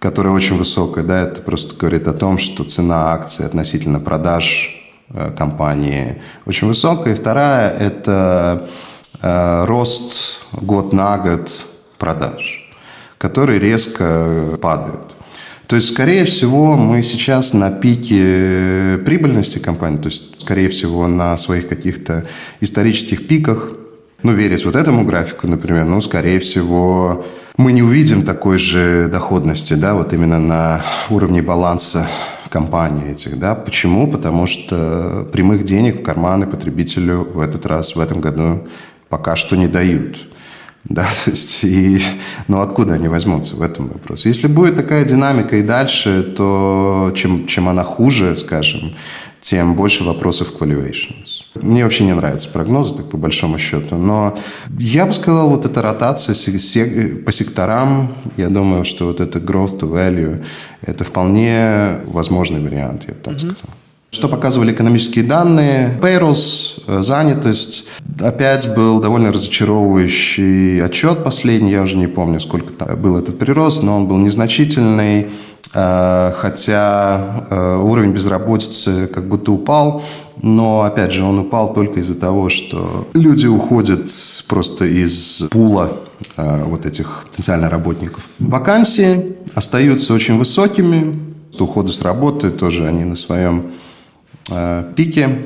[0.00, 4.68] которая очень высокая, да, это просто говорит о том, что цена акций относительно продаж
[5.08, 7.14] э, компании очень высокая.
[7.14, 8.68] И вторая– это
[9.66, 11.64] рост год на год
[11.98, 12.70] продаж,
[13.18, 15.00] который резко падает.
[15.66, 21.38] То есть, скорее всего, мы сейчас на пике прибыльности компании, то есть, скорее всего, на
[21.38, 22.26] своих каких-то
[22.60, 23.70] исторических пиках.
[24.22, 27.24] Ну, верить вот этому графику, например, ну, скорее всего,
[27.56, 32.08] мы не увидим такой же доходности, да, вот именно на уровне баланса
[32.50, 33.54] компаний этих, да.
[33.54, 34.10] Почему?
[34.10, 38.66] Потому что прямых денег в карманы потребителю в этот раз, в этом году
[39.14, 40.26] пока что не дают.
[40.82, 42.02] Да, то есть, и,
[42.48, 44.28] ну откуда они возьмутся в этом вопросе?
[44.28, 48.92] Если будет такая динамика и дальше, то чем, чем она хуже, скажем,
[49.40, 51.44] тем больше вопросов к valuations.
[51.54, 53.96] Мне вообще не нравятся прогнозы, так по большому счету.
[53.96, 54.36] Но
[54.80, 56.34] я бы сказал, вот эта ротация
[57.24, 60.44] по секторам, я думаю, что вот это growth to value,
[60.82, 63.38] это вполне возможный вариант, я бы так mm-hmm.
[63.38, 63.83] сказал.
[64.14, 65.98] Что показывали экономические данные?
[66.00, 67.86] Payrolls, э, занятость.
[68.20, 71.72] Опять был довольно разочаровывающий отчет последний.
[71.72, 75.26] Я уже не помню, сколько там был этот прирост, но он был незначительный.
[75.74, 80.04] Э, хотя э, уровень безработицы как будто упал,
[80.40, 84.08] но, опять же, он упал только из-за того, что люди уходят
[84.46, 85.92] просто из пула
[86.36, 88.28] вот этих потенциальных работников.
[88.38, 91.18] Вакансии остаются очень высокими,
[91.58, 93.72] уходы с работы тоже они на своем
[94.96, 95.38] пике.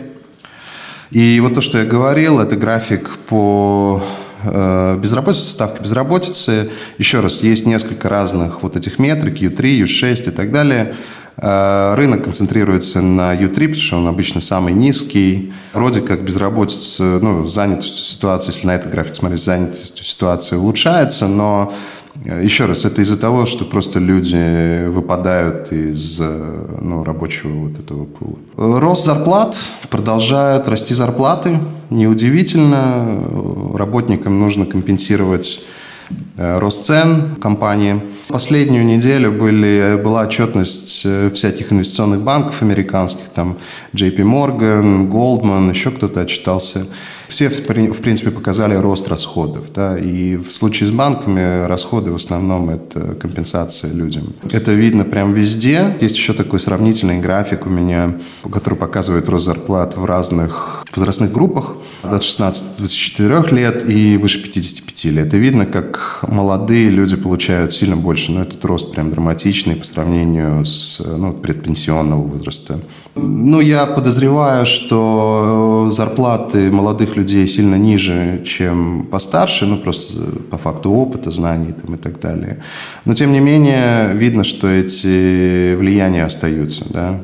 [1.10, 4.02] И вот то, что я говорил, это график по
[4.42, 6.70] Э, безработица, ставка безработицы.
[6.98, 10.94] Еще раз, есть несколько разных вот этих метрик, U3, U6 и так далее.
[11.36, 15.52] Э, рынок концентрируется на U3, потому что он обычно самый низкий.
[15.72, 21.72] Вроде как безработица, ну, занятость ситуации, если на этот график смотреть, занятость ситуации улучшается, но
[21.72, 27.78] Э, еще раз, это из-за того, что просто люди выпадают из э, ну, рабочего вот
[27.78, 28.80] этого пула.
[28.80, 29.56] Рост зарплат,
[29.88, 31.58] продолжают расти зарплаты.
[31.90, 33.22] Неудивительно,
[33.74, 35.77] работникам нужно компенсировать э,
[36.36, 38.00] рост цен компании.
[38.28, 43.56] Последнюю неделю были, была отчетность всяких инвестиционных банков американских, там
[43.94, 46.86] JP Morgan, Goldman, еще кто-то отчитался.
[47.28, 49.70] Все, в принципе, показали рост расходов.
[49.74, 54.32] Да, и в случае с банками расходы в основном это компенсация людям.
[54.50, 55.94] Это видно прям везде.
[56.00, 58.14] Есть еще такой сравнительный график у меня,
[58.50, 61.76] который показывает рост зарплат в разных возрастных группах.
[62.02, 65.32] От 16 до 24 лет и выше 55 лет.
[65.32, 68.32] И видно, как молодые люди получают сильно больше.
[68.32, 72.80] Но этот рост прям драматичный по сравнению с ну, предпенсионного возраста.
[73.14, 80.90] Ну, я подозреваю, что зарплаты молодых людей сильно ниже, чем постарше, ну, просто по факту
[80.92, 82.58] опыта, знаний там, и так далее.
[83.04, 87.20] Но, тем не менее, видно, что эти влияния остаются, да.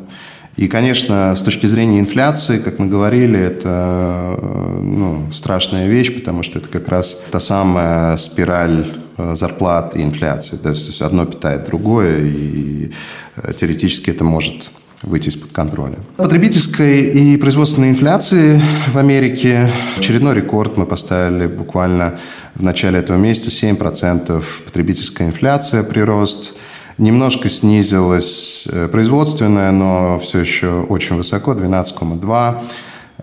[0.57, 4.39] И, конечно, с точки зрения инфляции, как мы говорили, это
[4.81, 10.57] ну, страшная вещь, потому что это как раз та самая спираль э, зарплат и инфляции.
[10.57, 12.93] То есть одно питает другое, и
[13.37, 14.71] э, теоретически это может
[15.03, 15.99] выйти из-под контроля.
[16.17, 18.63] Потребительской и производственной инфляции
[18.93, 22.19] в Америке очередной рекорд мы поставили буквально
[22.55, 23.51] в начале этого месяца.
[23.51, 26.55] 7% потребительская инфляция, прирост.
[26.99, 32.65] Немножко снизилась э, производственная, но все еще очень высоко, 12,2%.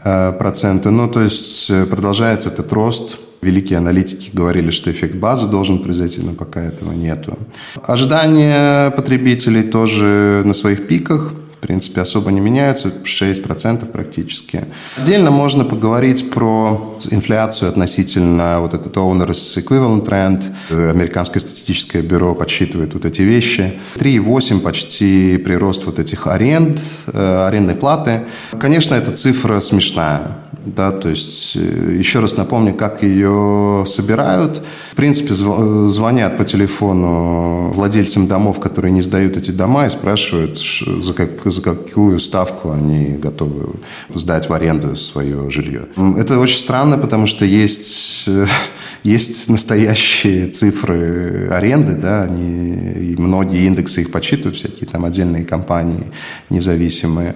[0.03, 3.17] Э, ну, то есть э, продолжается этот рост.
[3.41, 7.39] Великие аналитики говорили, что эффект базы должен произойти, но пока этого нету.
[7.83, 14.65] Ожидания потребителей тоже на своих пиках в принципе, особо не меняются, 6% практически.
[14.97, 20.41] Отдельно можно поговорить про инфляцию относительно вот этот owners equivalent trend.
[20.71, 23.79] Американское статистическое бюро подсчитывает вот эти вещи.
[23.95, 26.79] 3,8 почти прирост вот этих аренд,
[27.13, 28.21] э, арендной платы.
[28.59, 34.63] Конечно, эта цифра смешная да, то есть э, еще раз напомню, как ее собирают.
[34.91, 41.13] В принципе, звонят по телефону владельцам домов, которые не сдают эти дома и спрашивают, за,
[41.13, 43.75] как, за какую ставку они готовы
[44.13, 45.87] сдать в аренду свое жилье.
[46.17, 48.27] Это очень странно, потому что есть,
[49.03, 56.11] есть настоящие цифры аренды, да, они, и многие индексы их подсчитывают, всякие там отдельные компании
[56.49, 57.35] независимые.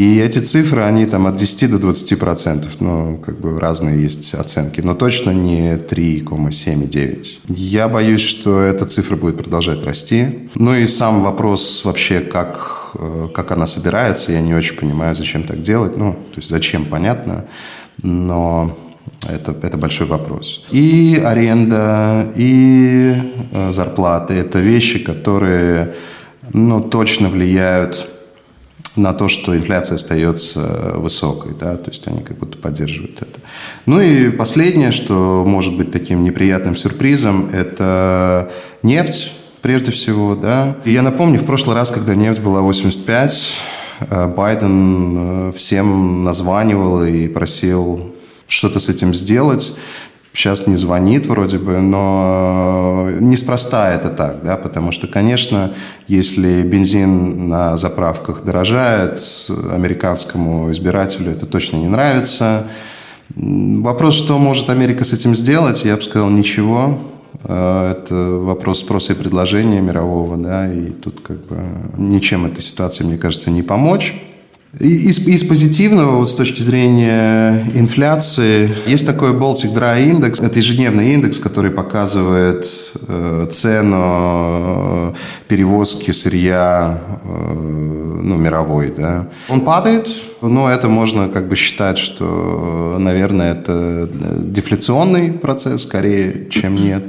[0.00, 4.32] И эти цифры, они там от 10 до 20 процентов, ну, как бы разные есть
[4.32, 7.26] оценки, но точно не 3,7,9.
[7.48, 10.48] Я боюсь, что эта цифра будет продолжать расти.
[10.54, 15.42] Ну и сам вопрос вообще, как, э, как она собирается, я не очень понимаю, зачем
[15.42, 15.98] так делать.
[15.98, 17.44] Ну, то есть зачем, понятно,
[18.02, 18.74] но
[19.28, 20.64] это, это большой вопрос.
[20.70, 23.16] И аренда, и
[23.52, 25.94] э, зарплаты– это вещи, которые
[26.54, 28.08] ну, точно влияют
[28.96, 33.40] на то, что инфляция остается высокой, да, то есть они как будто поддерживают это.
[33.86, 38.50] Ну и последнее, что может быть таким неприятным сюрпризом, это
[38.82, 40.76] нефть, прежде всего, да.
[40.84, 43.50] И я напомню, в прошлый раз, когда нефть была 85,
[44.00, 48.14] э, Байден э, всем названивал и просил
[48.48, 49.72] что-то с этим сделать
[50.32, 55.72] сейчас не звонит вроде бы, но неспроста это так, да, потому что, конечно,
[56.08, 59.22] если бензин на заправках дорожает,
[59.72, 62.66] американскому избирателю это точно не нравится.
[63.34, 66.98] Вопрос, что может Америка с этим сделать, я бы сказал, ничего.
[67.44, 71.58] Э, это вопрос спроса и предложения мирового, да, и тут как бы
[71.96, 74.14] ничем этой ситуации, мне кажется, не помочь.
[74.78, 80.44] Из, из позитивного, вот с точки зрения инфляции, есть такой Baltic Dry Index.
[80.44, 82.70] Это ежедневный индекс, который показывает
[83.08, 85.12] э, цену э,
[85.48, 87.52] перевозки сырья э,
[88.22, 88.94] ну, мировой.
[88.96, 89.26] Да.
[89.48, 90.08] Он падает,
[90.40, 94.08] но это можно как бы считать, что, наверное, это
[94.38, 97.02] дефляционный процесс скорее, чем нет.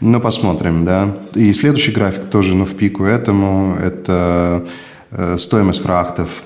[0.00, 1.14] Но посмотрим, да.
[1.34, 4.64] И следующий график тоже, ну, в пику этому, это
[5.10, 6.42] э, стоимость фрахтов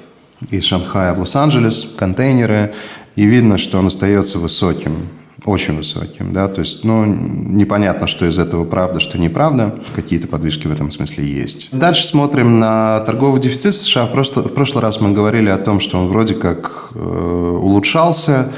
[0.50, 2.72] из Шанхая в Лос-Анджелес, контейнеры,
[3.16, 5.08] и видно, что он остается высоким,
[5.44, 10.66] очень высоким, да, то есть, ну, непонятно, что из этого правда, что неправда, какие-то подвижки
[10.66, 11.68] в этом смысле есть.
[11.72, 14.06] Дальше смотрим на торговый дефицит США.
[14.06, 18.52] Прошлый, в прошлый раз мы говорили о том, что он вроде как э, улучшался,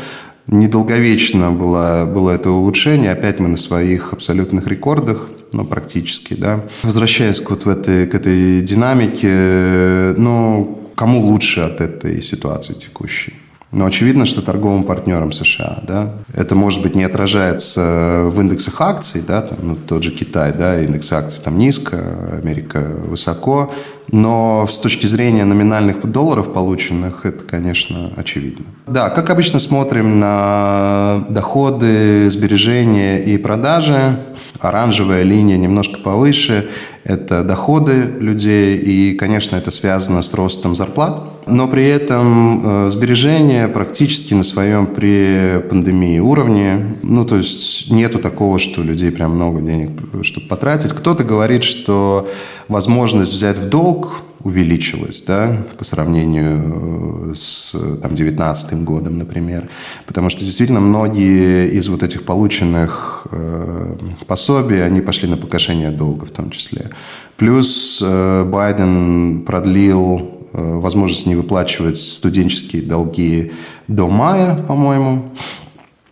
[0.47, 6.61] недолговечно было, было это улучшение, опять мы на своих абсолютных рекордах, ну, практически, да.
[6.82, 13.34] Возвращаясь вот в этой, к этой динамике, ну, кому лучше от этой ситуации текущей?
[13.72, 19.22] Но очевидно, что торговым партнерам США, да, это, может быть, не отражается в индексах акций,
[19.26, 21.96] да, там, ну, тот же Китай, да, индекс акций там низко,
[22.38, 23.72] Америка высоко,
[24.11, 28.66] но с точки зрения номинальных долларов полученных, это, конечно, очевидно.
[28.86, 34.18] Да, как обычно смотрим на доходы, сбережения и продажи.
[34.63, 36.69] Оранжевая линия немножко повыше–
[37.05, 41.25] это доходы людей, и, конечно, это связано с ростом зарплат.
[41.47, 46.95] Но при этом э, сбережения практически на своем при пандемии уровне.
[47.03, 49.91] Ну, то есть нету такого, что у людей прям много денег,
[50.23, 50.93] чтобы потратить.
[50.93, 52.31] Кто-то говорит, что
[52.69, 59.68] возможность взять в долг увеличилась, да, по сравнению э, с там, 19 годом, например.
[60.07, 66.26] Потому что действительно многие из вот этих полученных э, пособий, они пошли на погашение долга
[66.26, 66.90] в том числе.
[67.36, 73.53] Плюс э, Байден продлил э, возможность не выплачивать студенческие долги
[73.88, 75.30] до мая, по-моему.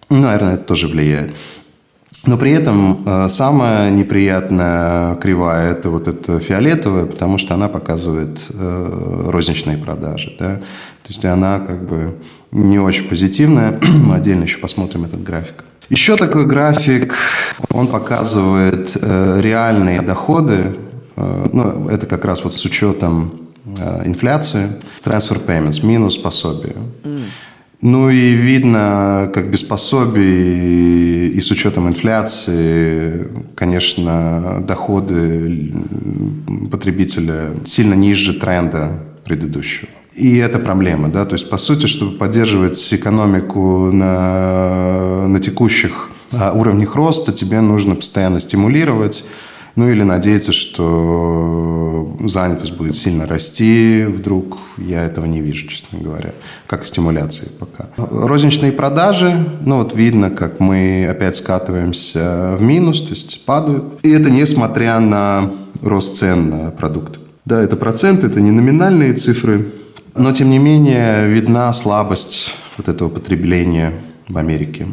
[0.09, 1.35] Ну, наверное, это тоже влияет.
[2.27, 8.45] Но при этом э, самая неприятная кривая– это вот эта фиолетовая, потому что она показывает
[8.51, 10.37] э, розничные продажи.
[10.39, 10.57] Да?
[10.57, 12.17] То есть она как бы
[12.51, 13.81] не очень позитивная.
[14.05, 15.65] Мы отдельно еще посмотрим этот график.
[15.89, 17.15] Еще такой график,
[17.71, 20.77] он показывает э, реальные доходы.
[21.17, 23.49] Ну, это как раз вот с учетом
[24.05, 24.81] инфляции.
[25.05, 26.77] Transfer payments минус пособие.
[27.03, 27.25] Mm.
[27.83, 35.73] Ну и видно, как без пособий и с учетом инфляции, конечно, доходы
[36.71, 39.89] потребителя сильно ниже тренда предыдущего.
[40.15, 46.53] И это проблема, да, то есть, по сути, чтобы поддерживать экономику на, на текущих а,
[46.53, 49.25] уровнях роста, тебе нужно постоянно стимулировать,
[49.81, 54.59] ну или надеяться, что занятость будет сильно расти вдруг.
[54.77, 56.35] Я этого не вижу, честно говоря,
[56.67, 57.89] как стимуляции пока.
[57.97, 64.01] Розничные продажи, ну вот видно, как мы опять скатываемся в минус, то есть падают.
[64.03, 65.51] И это несмотря на
[65.81, 67.19] рост цен на продукты.
[67.47, 69.73] Да, это проценты, это не номинальные цифры,
[70.15, 73.95] но тем не менее видна слабость вот этого потребления
[74.29, 74.89] в Америке.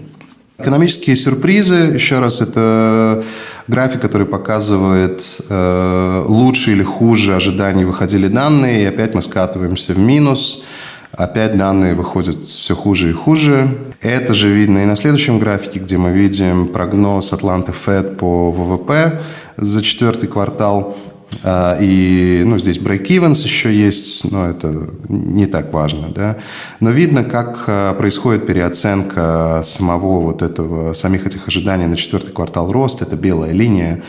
[0.60, 3.24] Экономические сюрпризы, еще раз, это
[3.68, 10.00] график, который показывает, э, лучше или хуже ожиданий выходили данные, и опять мы скатываемся в
[10.00, 10.64] минус.
[11.12, 13.70] Опять данные выходят все хуже и хуже.
[14.02, 19.22] Это же видно и на следующем графике, где мы видим прогноз Атланты Фед по ВВП
[19.58, 20.96] за четвертый квартал.
[21.44, 26.10] А, и ну, здесь break-evens еще есть, но это не так важно.
[26.10, 26.38] Да?
[26.80, 32.72] Но видно, как а, происходит переоценка самого вот этого, самих этих ожиданий на четвертый квартал
[32.72, 33.06] роста.
[33.06, 34.04] Это белая линия.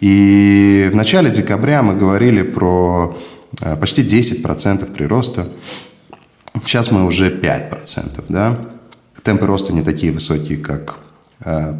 [0.00, 3.16] И в начале декабря мы говорили про
[3.60, 5.48] а, почти 10% прироста.
[6.64, 8.24] Сейчас мы уже 5%.
[8.28, 8.56] Да?
[9.22, 10.98] Темпы роста не такие высокие, как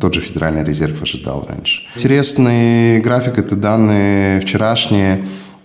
[0.00, 1.82] тот же Федеральный резерв ожидал раньше.
[1.94, 5.24] Интересный график– это данные вчерашние.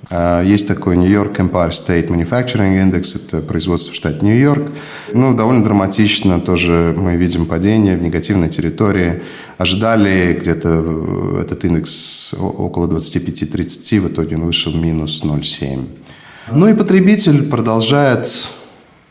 [0.10, 4.72] Э, есть такой York Empire State Manufacturing Index, это производство в штате Нью-Йорк.
[5.14, 9.24] Ну, довольно драматично тоже мы видим падение в негативной территории.
[9.58, 15.88] Ожидали где-то э, этот индекс около 25-30, в итоге он вышел минус 0,7.
[16.52, 18.50] Ну и потребитель продолжает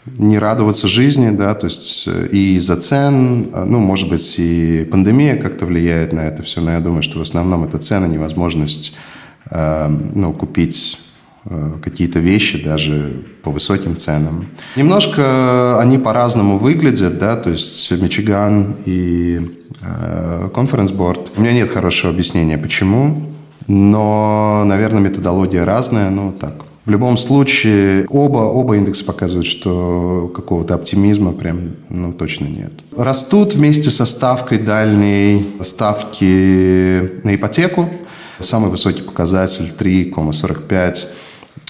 [0.06, 4.86] не радоваться жизни, да, то есть э, и из-за цен, э, ну, может быть, и
[4.90, 8.94] пандемия как-то влияет на это все, но я думаю, что в основном это цены, невозможность,
[9.50, 11.00] э, ну, купить
[11.46, 14.46] э, какие-то вещи даже по высоким ценам.
[14.76, 19.40] Немножко они по-разному выглядят, да, то есть Мичиган и
[19.80, 21.30] Conference Board.
[21.36, 23.30] У меня нет хорошего объяснения, почему,
[23.66, 30.74] но, наверное, методология разная, ну, так, в любом случае, оба, оба индекса показывают, что какого-то
[30.74, 32.72] оптимизма прям ну, точно нет.
[32.96, 37.88] Растут вместе со ставкой дальней ставки на ипотеку.
[38.40, 41.04] Самый высокий показатель 3,45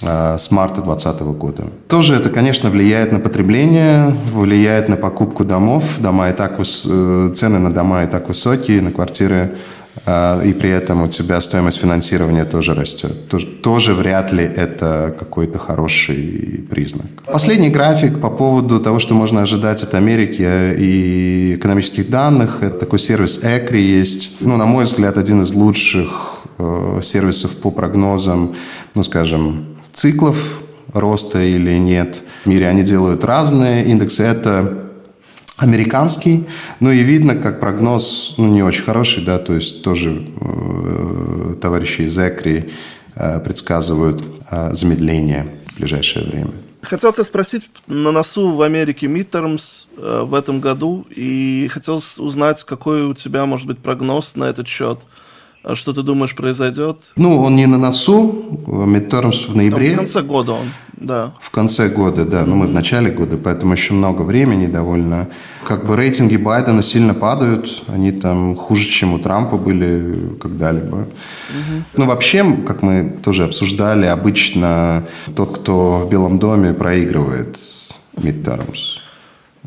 [0.03, 1.67] а, с марта 2020 года.
[1.87, 5.99] Тоже это, конечно, влияет на потребление, влияет на покупку домов.
[5.99, 9.55] Дома и так, э, цены на дома и так высокие, на квартиры
[10.05, 13.27] и при этом у тебя стоимость финансирования тоже растет.
[13.29, 17.07] Тоже, тоже вряд ли это какой-то хороший признак.
[17.25, 20.45] Последний график по поводу того, что можно ожидать от Америки
[20.77, 22.61] и экономических данных.
[22.61, 24.37] Это такой сервис ECRI есть.
[24.41, 28.55] Ну, на мой взгляд, один из лучших э, сервисов по прогнозам,
[28.95, 30.59] ну, скажем, циклов
[30.93, 32.21] роста или нет.
[32.43, 34.23] В мире они делают разные индексы.
[34.23, 34.84] Это
[35.57, 36.45] американский.
[36.79, 42.01] Ну и видно, как прогноз ну, не очень хороший, да, то есть тоже э, товарищи
[42.01, 42.71] из ЭКРИ
[43.15, 46.51] э, предсказывают э, замедление в ближайшее время.
[46.81, 52.63] Хотел тебя спросить, на носу в Америке midterms э, в этом году, и хотел узнать,
[52.63, 54.99] какой у тебя может быть прогноз на этот счет–
[55.65, 56.99] а что ты думаешь произойдет?
[57.15, 59.87] Ну, он не на носу, midterms в ноябре.
[59.87, 60.67] Там в конце года он,
[60.97, 61.33] да.
[61.41, 62.45] В конце года, да.
[62.45, 65.27] Ну, мы в начале года, поэтому еще много времени довольно.
[65.65, 67.83] Как бы рейтинги Байдена сильно падают.
[67.87, 70.97] Они там хуже, чем у Трампа были когда-либо.
[70.97, 71.81] Mm-hmm.
[71.97, 77.57] Ну, вообще, как мы тоже обсуждали, обычно тот, кто в Белом доме, проигрывает
[78.15, 78.99] midterms.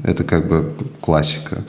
[0.03, 1.65] Это как бы классика.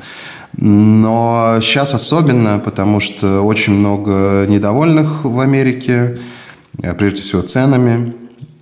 [0.54, 6.20] Но сейчас особенно, потому что очень много недовольных в Америке,
[6.82, 8.14] э, прежде всего ценами.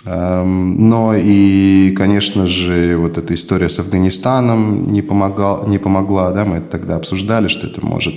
[0.09, 6.31] Эм, но и, конечно же, вот эта история с Афганистаном не, помогал, не помогла.
[6.31, 6.45] Да?
[6.45, 8.15] Мы тогда обсуждали, что это может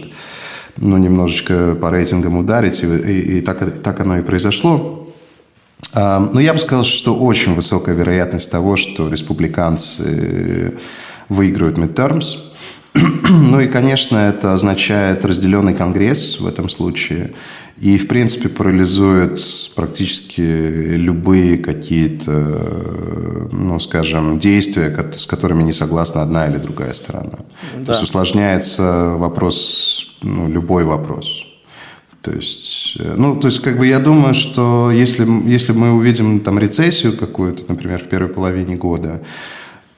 [0.77, 5.09] ну, немножечко по рейтингам ударить, и, и, и так, так оно и произошло.
[5.95, 10.75] Эм, но я бы сказал, что очень высокая вероятность того, что республиканцы
[11.29, 12.37] выиграют midterms–
[13.31, 17.33] ну и, конечно, это означает разделенный конгресс в этом случае.
[17.81, 19.41] И, в принципе, парализует
[19.75, 27.39] практически любые какие-то, ну, скажем, действия, с которыми не согласна одна или другая сторона.
[27.79, 27.85] Да.
[27.87, 31.27] То есть усложняется вопрос, ну, любой вопрос.
[32.21, 36.41] То есть, э, ну, то есть, как бы я думаю, что если, если мы увидим
[36.41, 39.23] там рецессию какую-то, например, в первой половине года,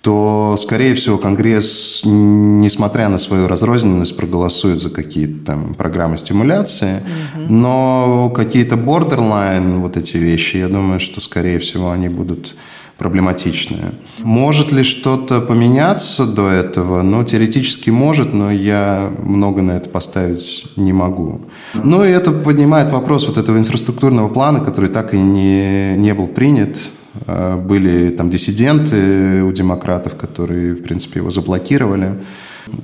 [0.02, 6.96] то, скорее всего, Конгресс, несмотря на свою разрозненность, проголосует за какие-то там программы стимуляции,
[7.36, 7.52] угу.
[7.52, 12.56] но какие-то borderline вот эти вещи, я думаю, что, скорее всего, они будут
[12.98, 13.92] проблематичные.
[14.18, 17.02] Может ли что-то поменяться до этого?
[17.02, 21.42] Ну, теоретически может, но я много на это поставить не могу.
[21.74, 26.26] Ну, и это поднимает вопрос вот этого инфраструктурного плана, который так и не, не был
[26.26, 26.76] принят
[27.26, 32.20] были там диссиденты у демократов, которые, в принципе, его заблокировали.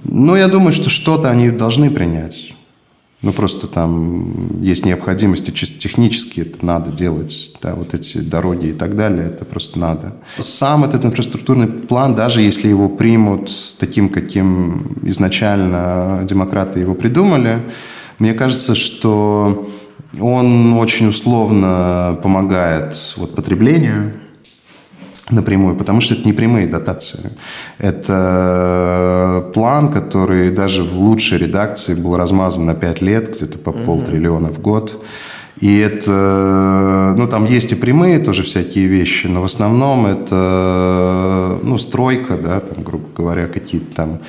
[0.04, 2.54] Но я думаю, что что-то они должны принять.
[3.20, 8.72] Ну, просто там есть необходимости чисто технически, это надо делать, да, вот эти дороги и
[8.72, 10.14] так далее, это просто надо.
[10.38, 13.50] Сам этот инфраструктурный план, даже если его примут
[13.80, 17.62] таким, каким изначально демократы его придумали,
[18.18, 19.70] Мне кажется, что
[20.18, 24.12] он очень условно помогает вот, потреблению
[25.30, 27.32] напрямую, потому что это не прямые дотации.
[27.78, 34.48] Это план, который даже в лучшей редакции был размазан на 5 лет, где-то по полтриллиона
[34.50, 35.04] в год.
[35.60, 41.78] И это, ну, там есть и прямые тоже всякие вещи, но в основном это, ну,
[41.78, 44.20] стройка, да, там, грубо говоря, какие-то там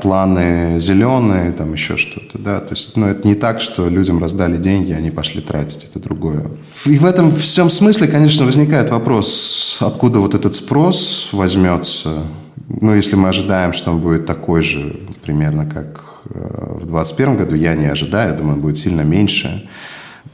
[0.00, 4.56] планы зеленые, там еще что-то, да, то есть, ну, это не так, что людям раздали
[4.56, 6.44] деньги, они пошли тратить, это другое.
[6.84, 12.22] И в этом всем смысле, конечно, возникает вопрос, откуда вот этот спрос возьмется,
[12.68, 17.54] ну, если мы ожидаем, что он будет такой же примерно, как э, в 2021 году,
[17.54, 19.68] я не ожидаю, я думаю, он будет сильно меньше.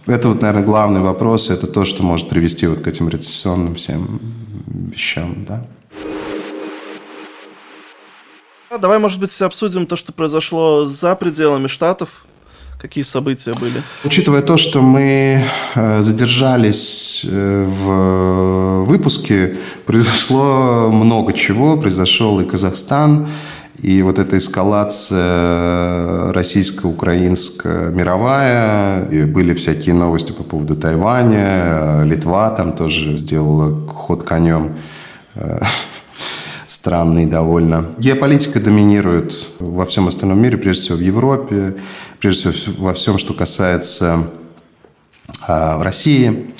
[0.06, 4.20] Это вот, наверное, главный вопрос, это то, что может привести вот к этим рецессионным всем
[4.66, 5.66] вещам, да.
[8.78, 12.24] Давай, может быть, обсудим то, что произошло за пределами Штатов.
[12.80, 13.82] Какие события были?
[14.02, 15.44] Учитывая то, что мы
[15.74, 21.76] э, задержались э, в выпуске, произошло много чего.
[21.76, 23.28] Произошел и Казахстан,
[23.78, 33.16] и вот эта эскалация российско-украинско-мировая, и были всякие новости по поводу Тайваня, Литва там тоже
[33.16, 34.72] сделала ход конем
[36.82, 37.92] странный довольно.
[37.98, 41.76] Геополитика доминирует во всем остальном мире, прежде всего в Европе,
[42.18, 44.32] прежде всего во всем, что касается
[45.46, 46.52] в России.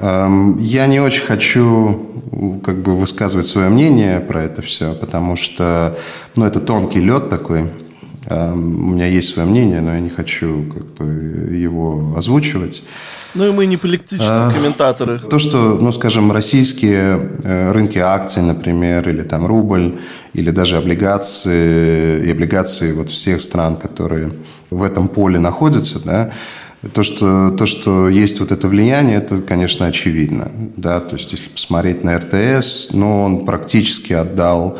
[0.00, 5.94] Эм, я не очень хочу как бы высказывать свое мнение про это все, потому что
[6.36, 7.70] ну, это тонкий лед такой.
[8.26, 12.82] Эм, у меня есть свое мнение, но я не хочу как бы, его озвучивать.
[13.34, 15.20] Ну и мы не политические а, комментаторы.
[15.20, 20.00] То, что, ну, скажем, российские э, рынки акций, например, или там рубль,
[20.34, 24.32] или даже облигации, и облигации вот всех стран, которые
[24.70, 26.32] в этом поле находятся, да,
[26.92, 30.50] то что, то, что есть вот это влияние, это, конечно, очевидно.
[30.76, 31.00] Да?
[31.00, 34.78] То есть, если посмотреть на РТС, ну, он практически отдал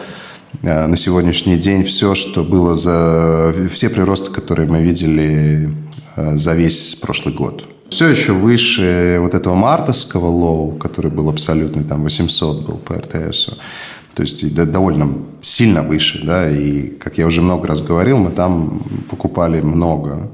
[0.63, 3.55] на сегодняшний день все, что было за...
[3.71, 5.71] Все приросты, которые мы видели
[6.17, 7.67] э, за весь прошлый год.
[7.89, 13.57] Все еще выше вот этого мартовского low, который был абсолютный, там 800 был по РТСу.
[14.15, 18.83] То есть довольно сильно выше, да, и, как я уже много раз говорил, мы там
[19.09, 20.29] покупали много Э,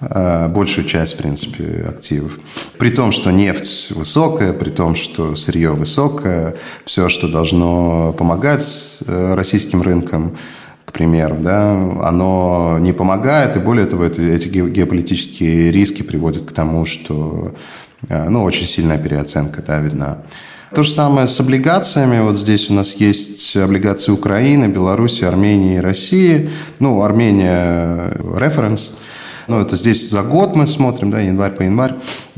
[0.00, 2.38] большую часть, в принципе, активов.
[2.78, 9.34] При том, что нефть высокая, при том, что сырье высокое, все, что должно помогать э,
[9.34, 10.36] российским рынкам,
[10.84, 11.72] к примеру, да,
[12.02, 17.54] оно не помогает, и более того, эти геополитические риски приводят к тому, что
[18.08, 20.18] э, ну, очень сильная переоценка да, видна.
[20.74, 22.20] То же самое с облигациями.
[22.20, 26.50] Вот здесь у нас есть облигации Украины, Беларуси, Армении и России.
[26.80, 28.94] Ну, Армения– референс–
[29.48, 31.94] ну, это здесь за год мы смотрим, да, январь по январь.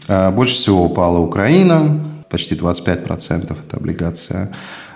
[0.09, 4.51] А, больше всего упала Украина, почти 25% это облигация.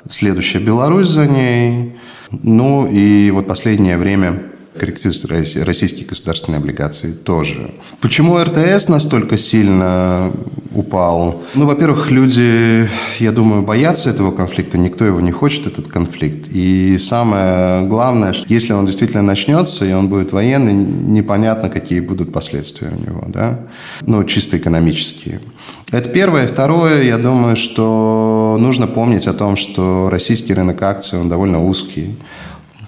[0.09, 1.97] Следующая Беларусь за ней.
[2.31, 5.29] Ну и вот последнее время корректируются
[5.65, 7.71] российские государственные облигации тоже.
[8.01, 10.33] Почему РТС настолько сильно
[10.75, 11.43] упал?
[11.55, 16.49] Ну, во-первых, люди, я думаю, боятся этого конфликта, никто его не хочет, этот конфликт.
[16.51, 22.33] И самое главное, что если он действительно начнется, и он будет военный, непонятно, какие будут
[22.33, 23.61] последствия у него, да?
[24.01, 25.41] Ну, чисто экономические.
[25.91, 26.47] Это первое.
[26.47, 32.17] Второе, я думаю, что нужно помнить о том, что российский рынок акций, он довольно узкий.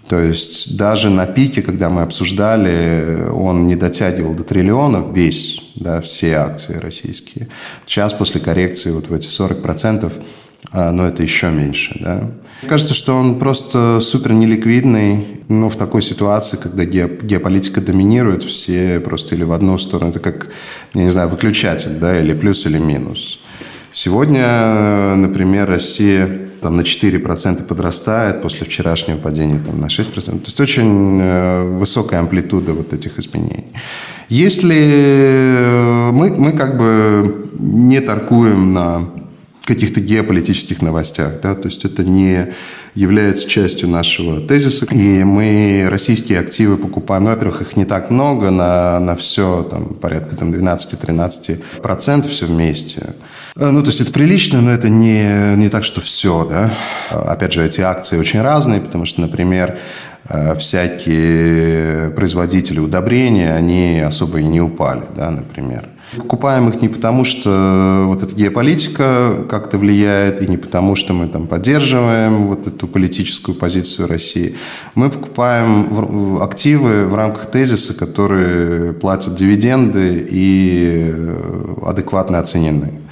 [0.09, 6.00] То есть даже на пике, когда мы обсуждали, он не дотягивал до триллионов весь, да,
[6.00, 7.48] все акции российские.
[7.86, 10.12] Сейчас после коррекции вот в эти 40%,
[10.72, 11.96] а, но это еще меньше.
[12.00, 12.30] Да.
[12.68, 15.26] Кажется, что он просто супер неликвидный.
[15.48, 20.48] Ну, в такой ситуации, когда геополитика доминирует, все просто или в одну сторону, это как,
[20.94, 23.38] я не знаю, выключатель, да, или плюс, или минус.
[23.92, 30.15] Сегодня, например, Россия там, на 4% подрастает после вчерашнего падения там, на 6%.
[30.15, 33.67] То есть очень э, высокая амплитуда вот этих изменений.
[34.31, 39.11] Если э, мы, мы как бы не торгуем на
[39.65, 42.55] каких-то геополитических новостях, да, то есть это не
[42.95, 44.87] является частью нашего тезиса.
[44.91, 49.95] И мы российские активы покупаем, ну, во-первых, их не так много, на, на все там,
[49.95, 53.15] порядка там, 12-13% все вместе.
[53.57, 56.74] Э, ну, то есть это прилично, но это не, не так, что все, да.
[57.11, 59.78] Опять же, эти акции очень разные, потому что, например,
[60.28, 65.88] э, всякие производители удобрения, они особо и не упали, да, например.
[66.16, 71.26] Покупаем их не потому, что вот эта геополитика как-то влияет, и не потому, что мы
[71.26, 74.57] там поддерживаем вот эту политическую позицию России.
[74.94, 83.03] Мы покупаем активы в рамках тезиса, которые платят дивиденды и э, адекватно оценены.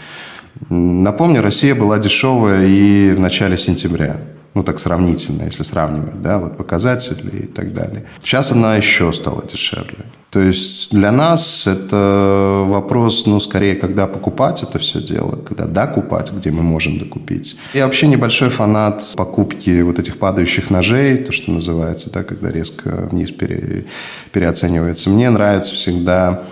[0.68, 4.16] Напомню, Россия была дешевая и в начале сентября
[4.54, 8.04] ну так сравнительно, если сравнивать, да, вот показатели и так далее.
[8.22, 10.04] Сейчас она еще стала дешевле.
[10.30, 16.32] То есть для нас это вопрос, ну, скорее, когда покупать это все дело, когда докупать,
[16.32, 17.56] где мы можем докупить.
[17.74, 23.08] Я вообще небольшой фанат покупки вот этих падающих ножей, то, что называется, да, когда резко
[23.10, 23.86] вниз пере,
[24.32, 25.10] переоценивается.
[25.10, 26.44] Мне нравится всегда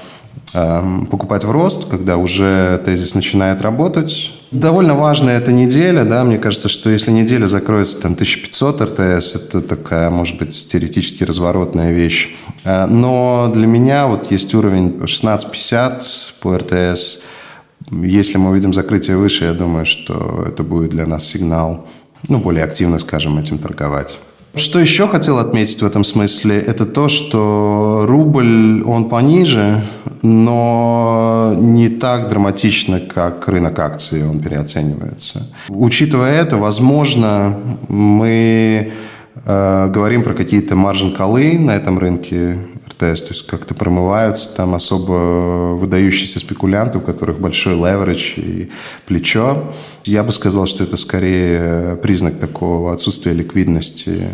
[0.52, 4.32] покупать в рост, когда уже тезис начинает работать.
[4.50, 9.60] Довольно важная эта неделя, да, мне кажется, что если неделя закроется там 1500 РТС, это
[9.60, 12.34] такая, может быть, теоретически разворотная вещь.
[12.64, 16.04] Э, но для меня вот есть уровень 1650
[16.40, 17.20] по РТС.
[17.92, 21.86] Если мы увидим закрытие выше, я думаю, что это будет для нас сигнал,
[22.28, 24.18] ну, более активно, скажем, этим торговать.
[24.56, 29.84] Что еще хотел отметить в этом смысле, это то, что рубль, он пониже,
[30.22, 35.46] но не так драматично, как рынок акций, он переоценивается.
[35.68, 37.58] Учитывая это, возможно,
[37.88, 38.92] мы
[39.44, 42.58] э, говорим про какие-то маржин-колы на этом рынке
[42.88, 48.70] РТС, то есть как-то промываются там особо выдающиеся спекулянты, у которых большой леверидж и
[49.06, 49.72] плечо.
[50.04, 54.28] Я бы сказал, что это скорее признак такого отсутствия ликвидности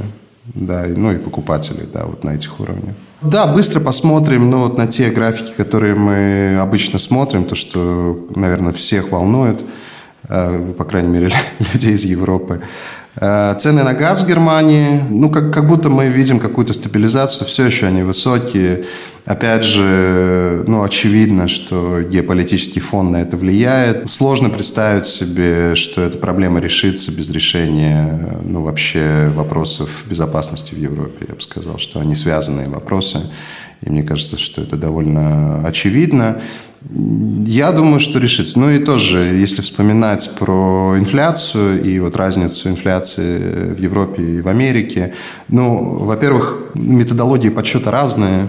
[0.54, 2.94] да, ну и покупателей, да, вот на этих уровнях.
[3.22, 8.72] Да, быстро посмотрим, ну вот на те графики, которые мы обычно смотрим, то, что, наверное,
[8.72, 9.62] всех волнует,
[10.28, 11.32] э, по крайней мере,
[11.72, 12.62] людей из Европы.
[13.18, 17.66] Э, цены на газ в Германии, ну, как, как будто мы видим какую-то стабилизацию, все
[17.66, 18.84] еще они высокие.
[19.24, 24.10] Опять же, ну, очевидно, что геополитический фон на это влияет.
[24.12, 31.26] Сложно представить себе, что эта проблема решится без решения, ну, вообще вопросов безопасности в Европе.
[31.28, 33.20] Я бы сказал, что они связанные вопросы.
[33.82, 36.40] И мне кажется, что это довольно очевидно.
[36.88, 38.58] Я думаю, что решится.
[38.60, 44.48] Ну и тоже, если вспоминать про инфляцию и вот разницу инфляции в Европе и в
[44.48, 45.14] Америке,
[45.48, 48.46] ну, во-первых, методологии подсчета разные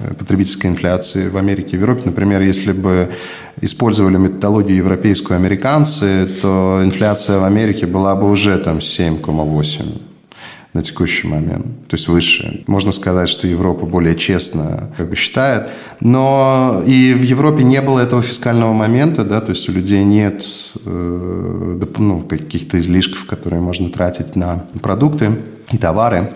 [0.00, 2.02] э, потребительской инфляции в Америке и в Европе.
[2.04, 3.10] Например, если бы
[3.62, 10.07] использовали методологию европейскую американцы, то инфляция в Америке была бы уже там 7,8
[10.78, 12.62] на текущий момент, то есть выше.
[12.68, 17.98] Можно сказать, что Европа более честно как бы считает, но и в Европе не было
[17.98, 20.46] этого фискального момента, да, то есть у людей нет
[20.84, 25.32] э, ну, каких-то излишков, которые можно тратить на продукты
[25.72, 26.34] и товары.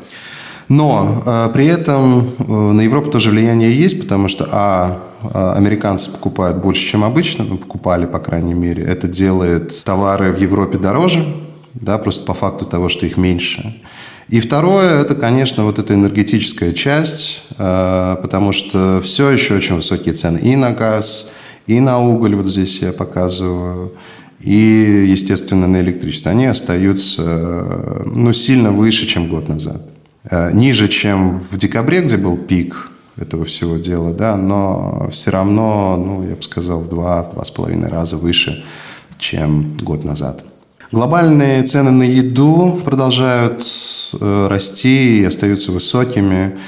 [0.69, 6.11] Но э, при этом э, на Европу тоже влияние есть, потому что, а, а американцы
[6.11, 8.83] покупают больше, чем обычно, ну, покупали, по крайней мере.
[8.83, 11.25] Это делает товары в Европе дороже,
[11.75, 13.81] да, просто по факту того, что их меньше.
[14.29, 20.15] И второе, это, конечно, вот эта энергетическая часть, э, потому что все еще очень высокие
[20.15, 21.31] цены и на газ,
[21.67, 23.93] и на уголь, вот здесь я показываю,
[24.41, 26.31] и, естественно, на электричество.
[26.31, 29.83] Они остаются э, ну, сильно выше, чем год назад.
[30.25, 35.97] Э, ниже, чем в декабре, где был пик этого всего дела, да, но все равно,
[35.97, 38.65] ну, я бы сказал, в два-два с половиной раза выше,
[39.19, 40.45] чем год назад.
[40.93, 43.65] Глобальные цены на еду продолжают
[44.13, 46.59] э, расти и остаются высокими.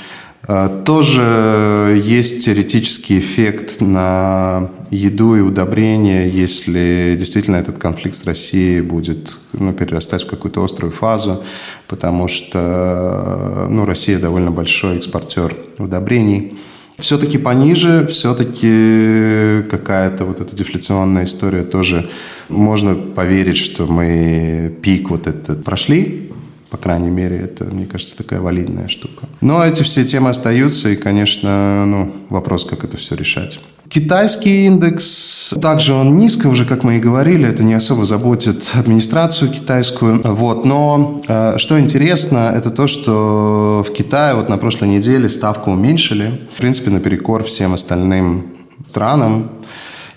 [0.49, 8.81] Э, тоже есть теоретический эффект на еду и удобрения, если действительно этот конфликт с Россией
[8.81, 11.45] будет ну, перерастать в какую-то острую фазу,
[11.87, 16.57] потому что ну, Россия довольно большой экспортер удобрений.
[17.05, 22.09] Все-таки пониже, все-таки какая-то вот эта дефляционная история тоже
[22.49, 26.33] можно поверить, что мы пик вот этот прошли,
[26.71, 29.29] по крайней мере, это, мне кажется, такая валидная штука.
[29.43, 33.61] Но эти все темы остаются, и, конечно, ну, вопрос, как это все решать.
[33.89, 39.51] Китайский индекс, также он низко, уже как мы и говорили, это не особо заботит администрацию
[39.51, 40.21] китайскую.
[40.25, 40.65] Вот.
[40.65, 46.41] Но э, что интересно, это то, что в Китае вот на прошлой неделе ставку уменьшили,
[46.55, 48.47] в принципе, наперекор всем остальным
[48.89, 49.51] странам.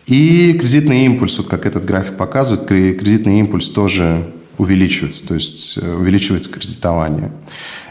[0.05, 4.25] И кредитный импульс, вот как этот график показывает, кредитный импульс тоже
[4.57, 7.31] увеличивается, то есть э, увеличивается кредитование.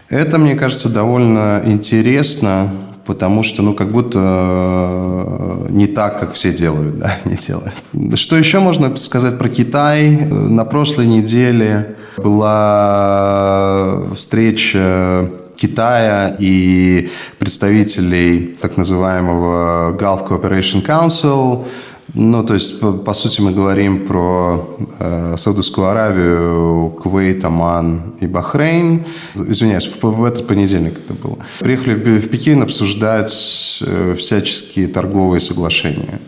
[0.09, 2.73] Это, мне кажется, довольно интересно,
[3.07, 7.73] потому что, ну, как будто э, не так, как все делают, да, не делают.
[8.19, 10.27] Что еще можно сказать про Китай?
[10.31, 21.65] На прошлой неделе была встреча Китая и представителей так называемого Gulf Cooperation Council.
[22.15, 28.27] Ну, то есть, по, по сути, мы говорим про э, Саудовскую Аравию, Кувейт, Оман и
[28.27, 29.05] Бахрейн.
[29.35, 31.39] Извиняюсь, в, в этот понедельник это было.
[31.59, 36.21] Приехали в, в Пекин обсуждать э, всяческие торговые соглашения.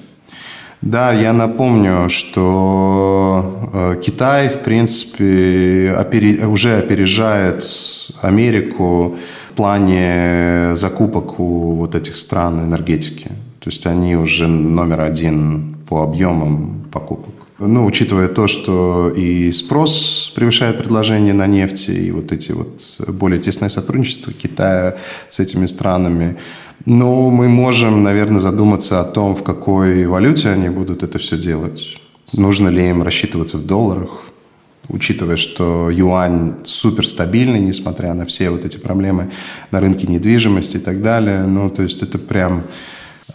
[0.83, 6.45] Да, я напомню, что э, Китай, в принципе, опери...
[6.45, 7.65] уже опережает
[8.21, 9.17] Америку
[9.51, 13.31] в плане закупок у вот этих стран энергетики.
[13.69, 17.35] То есть они уже номер один по объемам покупок.
[17.59, 23.39] Ну, учитывая то, что и спрос превышает предложение на нефть, и вот эти вот более
[23.39, 24.97] тесное сотрудничество Китая
[25.29, 26.39] с этими странами,
[26.87, 32.01] ну, мы можем, наверное, задуматься о том, в какой валюте они будут это все делать.
[32.33, 34.31] Нужно ли им рассчитываться в долларах,
[34.89, 39.31] учитывая, что юань суперстабильный, несмотря на все вот эти проблемы
[39.71, 41.43] на рынке недвижимости и так далее.
[41.43, 42.63] Ну, то есть это прям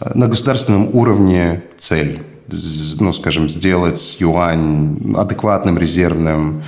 [0.00, 2.22] на государственном уровне цель.
[3.00, 6.62] Ну, скажем, сделать юань адекватным, резервным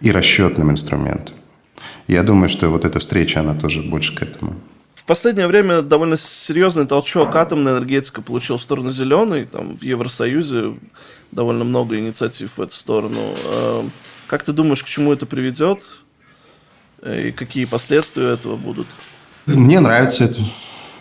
[0.00, 1.36] и расчетным инструментом.
[2.08, 4.56] Я думаю, что вот эта встреча, она тоже больше к этому.
[4.94, 9.44] В последнее время довольно серьезный толчок атомная энергетика получил в сторону зеленой.
[9.44, 10.74] Там в Евросоюзе
[11.32, 13.34] довольно много инициатив в эту сторону.
[13.46, 13.82] Э,
[14.26, 15.82] как ты думаешь, к чему это приведет?
[17.00, 18.86] Э, и какие последствия этого будут?
[19.46, 20.40] Мне нравится это.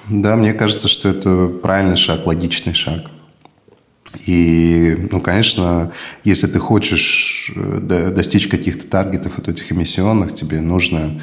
[0.10, 3.12] Да, мне кажется, что это правильный шаг, логичный шаг.
[4.26, 5.92] И, ну, конечно,
[6.24, 11.22] если ты хочешь э, достичь каких-то таргетов от этих эмиссионных, тебе нужно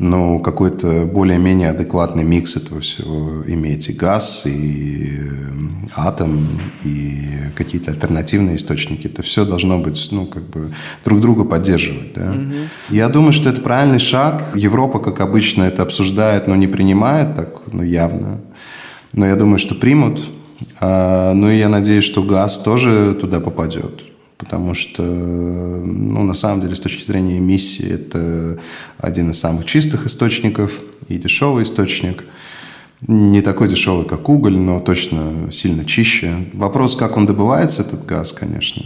[0.00, 3.88] но какой-то более-менее адекватный микс этого всего иметь.
[3.90, 5.50] И газ, и э,
[5.94, 6.48] атом,
[6.84, 9.06] и какие-то альтернативные источники.
[9.06, 10.72] Это все должно быть, ну, как бы
[11.04, 12.14] друг друга поддерживать.
[12.14, 12.32] Да?
[12.32, 12.96] Угу.
[12.96, 14.56] Я думаю, что это правильный шаг.
[14.56, 18.40] Европа, как обычно, это обсуждает, но не принимает так, ну, явно.
[19.12, 20.30] Но я думаю, что примут.
[20.80, 24.09] А, ну, и я надеюсь, что газ тоже туда попадет
[24.40, 28.58] потому что, ну, на самом деле, с точки зрения эмиссии, это
[28.98, 32.24] один из самых чистых источников и дешевый источник.
[33.06, 36.48] Не такой дешевый, как уголь, но точно сильно чище.
[36.54, 38.82] Вопрос, как он добывается, этот газ, конечно.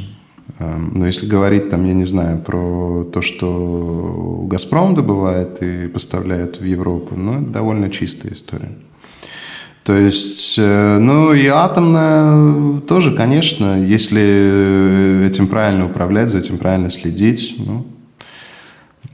[0.59, 6.61] Эм, но если говорить, там, я не знаю, про то, что «Газпром» добывает и поставляет
[6.61, 8.73] в Европу, ну, это довольно чистая история.
[9.85, 16.91] То есть, э, ну и атомная тоже, конечно, если этим правильно управлять, за этим правильно
[16.91, 17.87] следить, ну,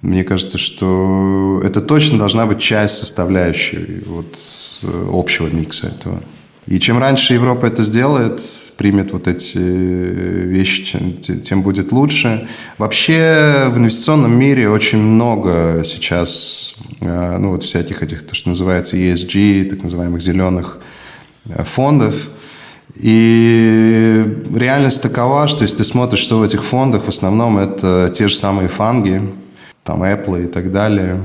[0.01, 4.39] мне кажется, что это точно должна быть часть составляющей вот,
[4.83, 6.23] э, общего микса этого.
[6.67, 8.41] И чем раньше Европа это сделает,
[8.77, 12.49] примет вот эти вещи, тем, тем будет лучше.
[12.79, 18.97] Вообще в инвестиционном мире очень много сейчас, э, ну вот всяких этих, то, что называется
[18.97, 20.79] ESG, так называемых зеленых
[21.47, 22.29] э, фондов.
[22.97, 28.29] И реальность такова, что если ты смотришь, что в этих фондах, в основном это те
[28.29, 29.23] же самые фанги,
[29.85, 31.21] там Apple и так далее.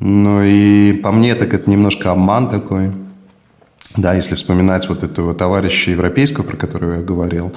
[0.00, 2.92] Ну и по мне так это немножко обман такой–
[3.96, 7.52] да, если вспоминать вот этого товарища европейского, про которого я говорил,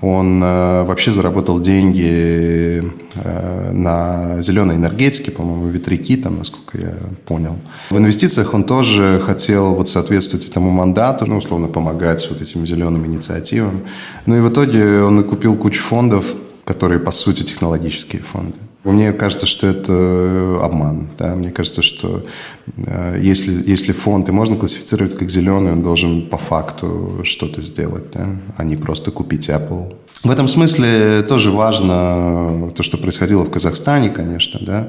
[0.00, 2.82] он э, вообще заработал деньги
[3.14, 7.56] э, на зеленой энергетике, по-моему, ветряки, там, насколько я понял.
[7.90, 13.06] В инвестициях он тоже хотел вот соответствовать этому мандату, ну, условно, помогать вот этим зеленым
[13.06, 13.82] инициативам.
[14.26, 16.34] Ну и в итоге он и купил кучу фондов,
[16.64, 18.58] которые, по сути, технологические фонды.
[18.92, 21.08] Мне кажется, что это э, обман.
[21.18, 21.34] Да?
[21.34, 22.24] Мне кажется, что
[22.76, 28.12] э, если, если фонд и можно классифицировать как зеленый, он должен по факту что-то сделать,
[28.12, 28.28] да?
[28.56, 29.96] а не просто купить Apple.
[30.22, 34.88] В этом смысле тоже важно то, что происходило в Казахстане, конечно, да,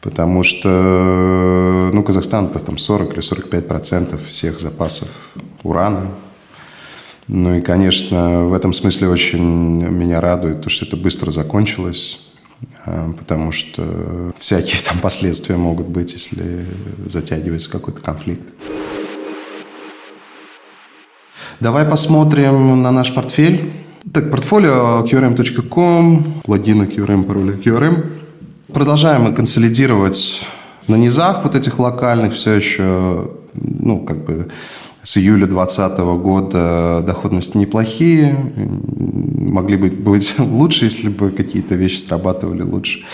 [0.00, 5.08] потому что ну, Казахстан там 40 или 45 процентов всех запасов
[5.62, 6.08] урана.
[7.26, 12.29] Ну и, конечно, в этом смысле очень меня радует то, что это быстро закончилось Э,
[12.84, 16.66] потому что всякие там последствия могут быть, если
[17.06, 18.42] затягивается какой-то конфликт.
[21.60, 23.72] Давай посмотрим на наш портфель.
[24.14, 28.10] Так, портфолио qrm.com, логины QRM, пароли QRM.
[28.72, 30.46] Продолжаем мы консолидировать
[30.88, 34.48] на низах вот этих локальных все еще, ну, как бы
[35.02, 38.36] с июля 2020 года доходности неплохие.
[38.56, 43.04] Могли бы быть лучше, если бы какие-то вещи срабатывали лучше.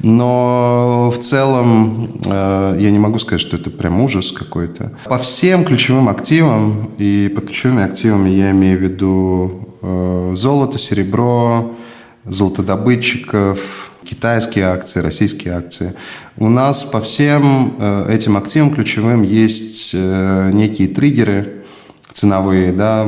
[0.00, 4.92] Но в целом э, я не могу сказать, что это прям ужас какой-то.
[5.04, 11.74] По всем ключевым активам, и под ключевыми активами я имею в виду э, золото, серебро,
[12.24, 15.94] золотодобытчиков, китайские акции, российские акции.
[16.36, 21.64] У нас по всем э, этим активам ключевым есть э, некие триггеры
[22.12, 23.06] ценовые, да,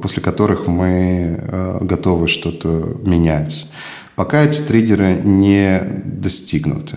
[0.00, 3.66] после которых мы готовы что-то менять.
[4.14, 6.96] Пока эти триггеры не достигнуты.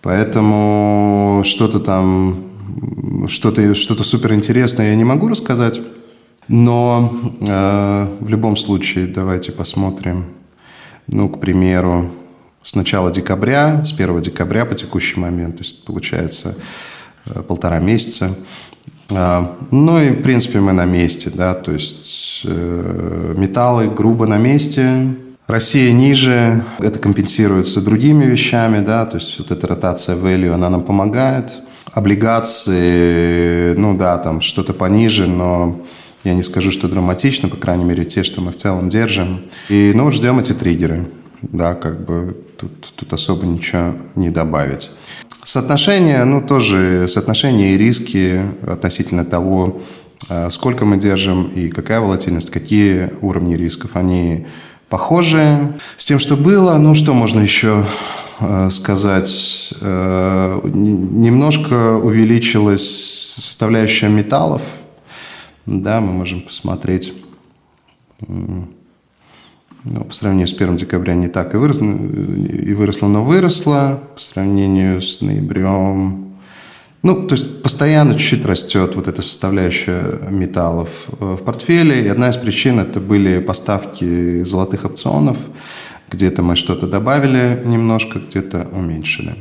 [0.00, 2.44] Поэтому что-то там,
[3.28, 5.80] что-то что суперинтересное я не могу рассказать.
[6.48, 10.26] Но э, в любом случае давайте посмотрим,
[11.06, 12.10] ну, к примеру,
[12.64, 16.56] с начала декабря, с 1 декабря по текущий момент, то есть получается
[17.26, 18.34] э, полтора месяца.
[19.10, 24.38] Э, ну и, в принципе, мы на месте, да, то есть э, металлы грубо на
[24.38, 25.14] месте,
[25.46, 30.82] Россия ниже, это компенсируется другими вещами, да, то есть вот эта ротация value, она нам
[30.82, 31.52] помогает.
[31.92, 35.84] Облигации, ну да, там что-то пониже, но
[36.24, 39.42] я не скажу, что драматично, по крайней мере, те, что мы в целом держим.
[39.68, 41.06] И, ну, ждем эти триггеры.
[41.42, 42.34] Да, как бы
[42.68, 44.90] тут, тут особо ничего не добавить.
[45.42, 49.82] Соотношение, ну, тоже соотношение и риски относительно того,
[50.28, 54.46] э, сколько мы держим и какая волатильность, какие уровни рисков, они
[54.88, 56.76] похожи с тем, что было.
[56.78, 57.86] Ну, что можно еще
[58.40, 59.72] э, сказать?
[59.80, 64.62] Э, немножко увеличилась составляющая металлов–
[65.66, 67.14] да, мы можем посмотреть,
[69.84, 75.02] по сравнению с 1 декабря не так и выросло, и выросло, но выросло по сравнению
[75.02, 76.24] с ноябрем.
[77.02, 80.88] Ну, то есть постоянно чуть-чуть растет вот эта составляющая металлов
[81.20, 82.02] э, в портфеле.
[82.02, 85.36] И одна из причин это были поставки золотых опционов.
[86.10, 89.34] Где-то мы что-то добавили немножко, где-то уменьшили.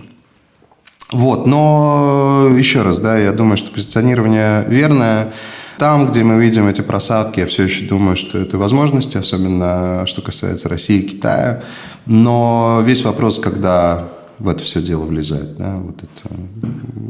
[1.14, 5.32] Вот, но еще раз, да, я думаю, что позиционирование верное.
[5.78, 10.22] Там, где мы видим эти просадки, я все еще думаю, что это возможности, особенно что
[10.22, 11.64] касается России и Китая.
[12.06, 14.08] Но весь вопрос, когда
[14.40, 15.58] в это все дело влезать.
[15.58, 15.78] Да?
[15.78, 16.36] Вот это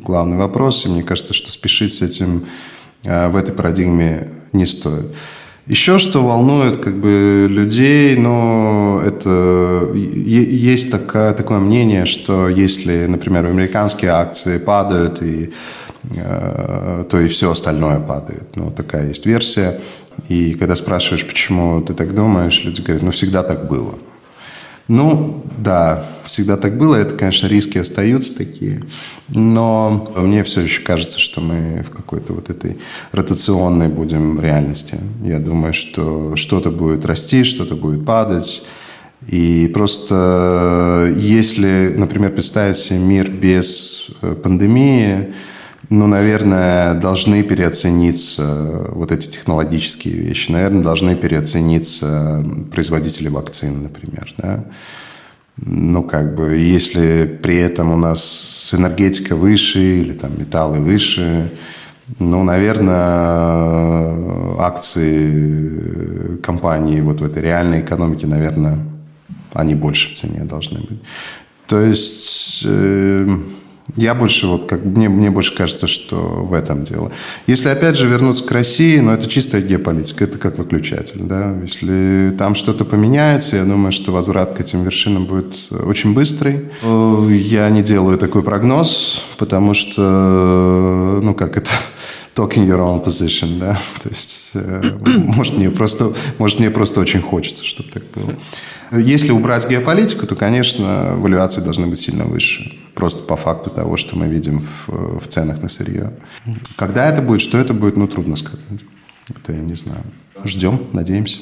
[0.05, 0.86] главный вопрос.
[0.86, 2.45] И мне кажется, что спешить с этим
[3.03, 5.07] э, в этой парадигме не стоит.
[5.66, 13.45] Еще что волнует как бы, людей, ну, это есть такое, такое мнение, что если, например,
[13.45, 15.53] американские акции падают и
[15.93, 18.56] Э, то и все остальное падает.
[18.56, 19.80] Ну, такая есть версия.
[20.30, 23.95] И когда спрашиваешь, почему ты так думаешь, люди говорят, ну, всегда так было.
[24.89, 26.95] Ну, да, всегда так было.
[26.95, 28.84] Это, конечно, риски остаются такие.
[29.30, 32.78] Но мне все еще кажется, что мы в какой-то вот этой
[33.12, 34.99] ротационной будем реальности.
[35.24, 38.66] Я думаю, что что-то будет расти, что-то будет падать.
[39.28, 45.34] И просто если, например, представить себе мир без э, пандемии,
[45.90, 50.50] ну, наверное, должны переоцениться вот эти технологические вещи.
[50.52, 54.34] Наверное, должны переоцениться производители вакцин, например.
[54.38, 54.64] Да?
[55.58, 61.52] Ну, как бы, если при этом у нас энергетика выше или там металлы выше,
[62.20, 62.96] ну, наверное,
[64.60, 68.80] акции компании вот в этой реальной экономике, наверное,
[69.54, 71.02] они больше в цене должны быть.
[71.68, 72.64] То есть...
[72.66, 73.28] Э,
[73.96, 77.12] я больше, вот как мне, мне больше кажется, что в этом дело.
[77.48, 81.20] Если опять же вернуться к России, ну это чистая геополитика, это как выключатель.
[81.20, 81.54] Да?
[81.62, 86.70] Если там что-то поменяется, я думаю, что возврат к этим вершинам будет очень быстрый.
[86.82, 91.70] Я не делаю такой прогноз, потому что, ну как это,
[92.36, 97.22] talking your own position, да, то есть, э, может, мне просто, может, мне просто очень
[97.22, 98.34] хочется, чтобы так было.
[99.00, 102.83] Если убрать геополитику, то, конечно, валюации должны быть сильно выше.
[102.94, 106.14] Просто по факту того, что мы видим в, в ценах на сырье.
[106.76, 108.60] Когда это будет, что это будет, ну, трудно сказать.
[109.30, 110.04] Это я не знаю.
[110.44, 111.39] Ждем, надеемся.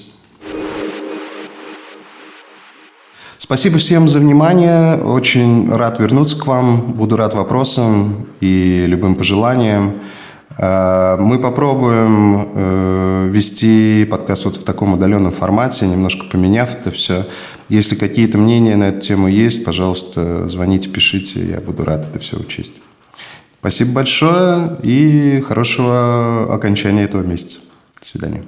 [3.37, 4.95] Спасибо всем за внимание.
[4.97, 6.93] Очень рад вернуться к вам.
[6.93, 9.95] Буду рад вопросам и любым пожеланиям.
[10.57, 17.27] Э, мы попробуем э, вести подкаст вот в таком удаленном формате, немножко поменяв это все.
[17.69, 22.37] Если какие-то мнения на эту тему есть, пожалуйста, звоните, пишите, я буду рад это все
[22.37, 22.73] учесть.
[23.59, 27.59] Спасибо большое и хорошего окончания этого месяца.
[27.99, 28.43] До свидания.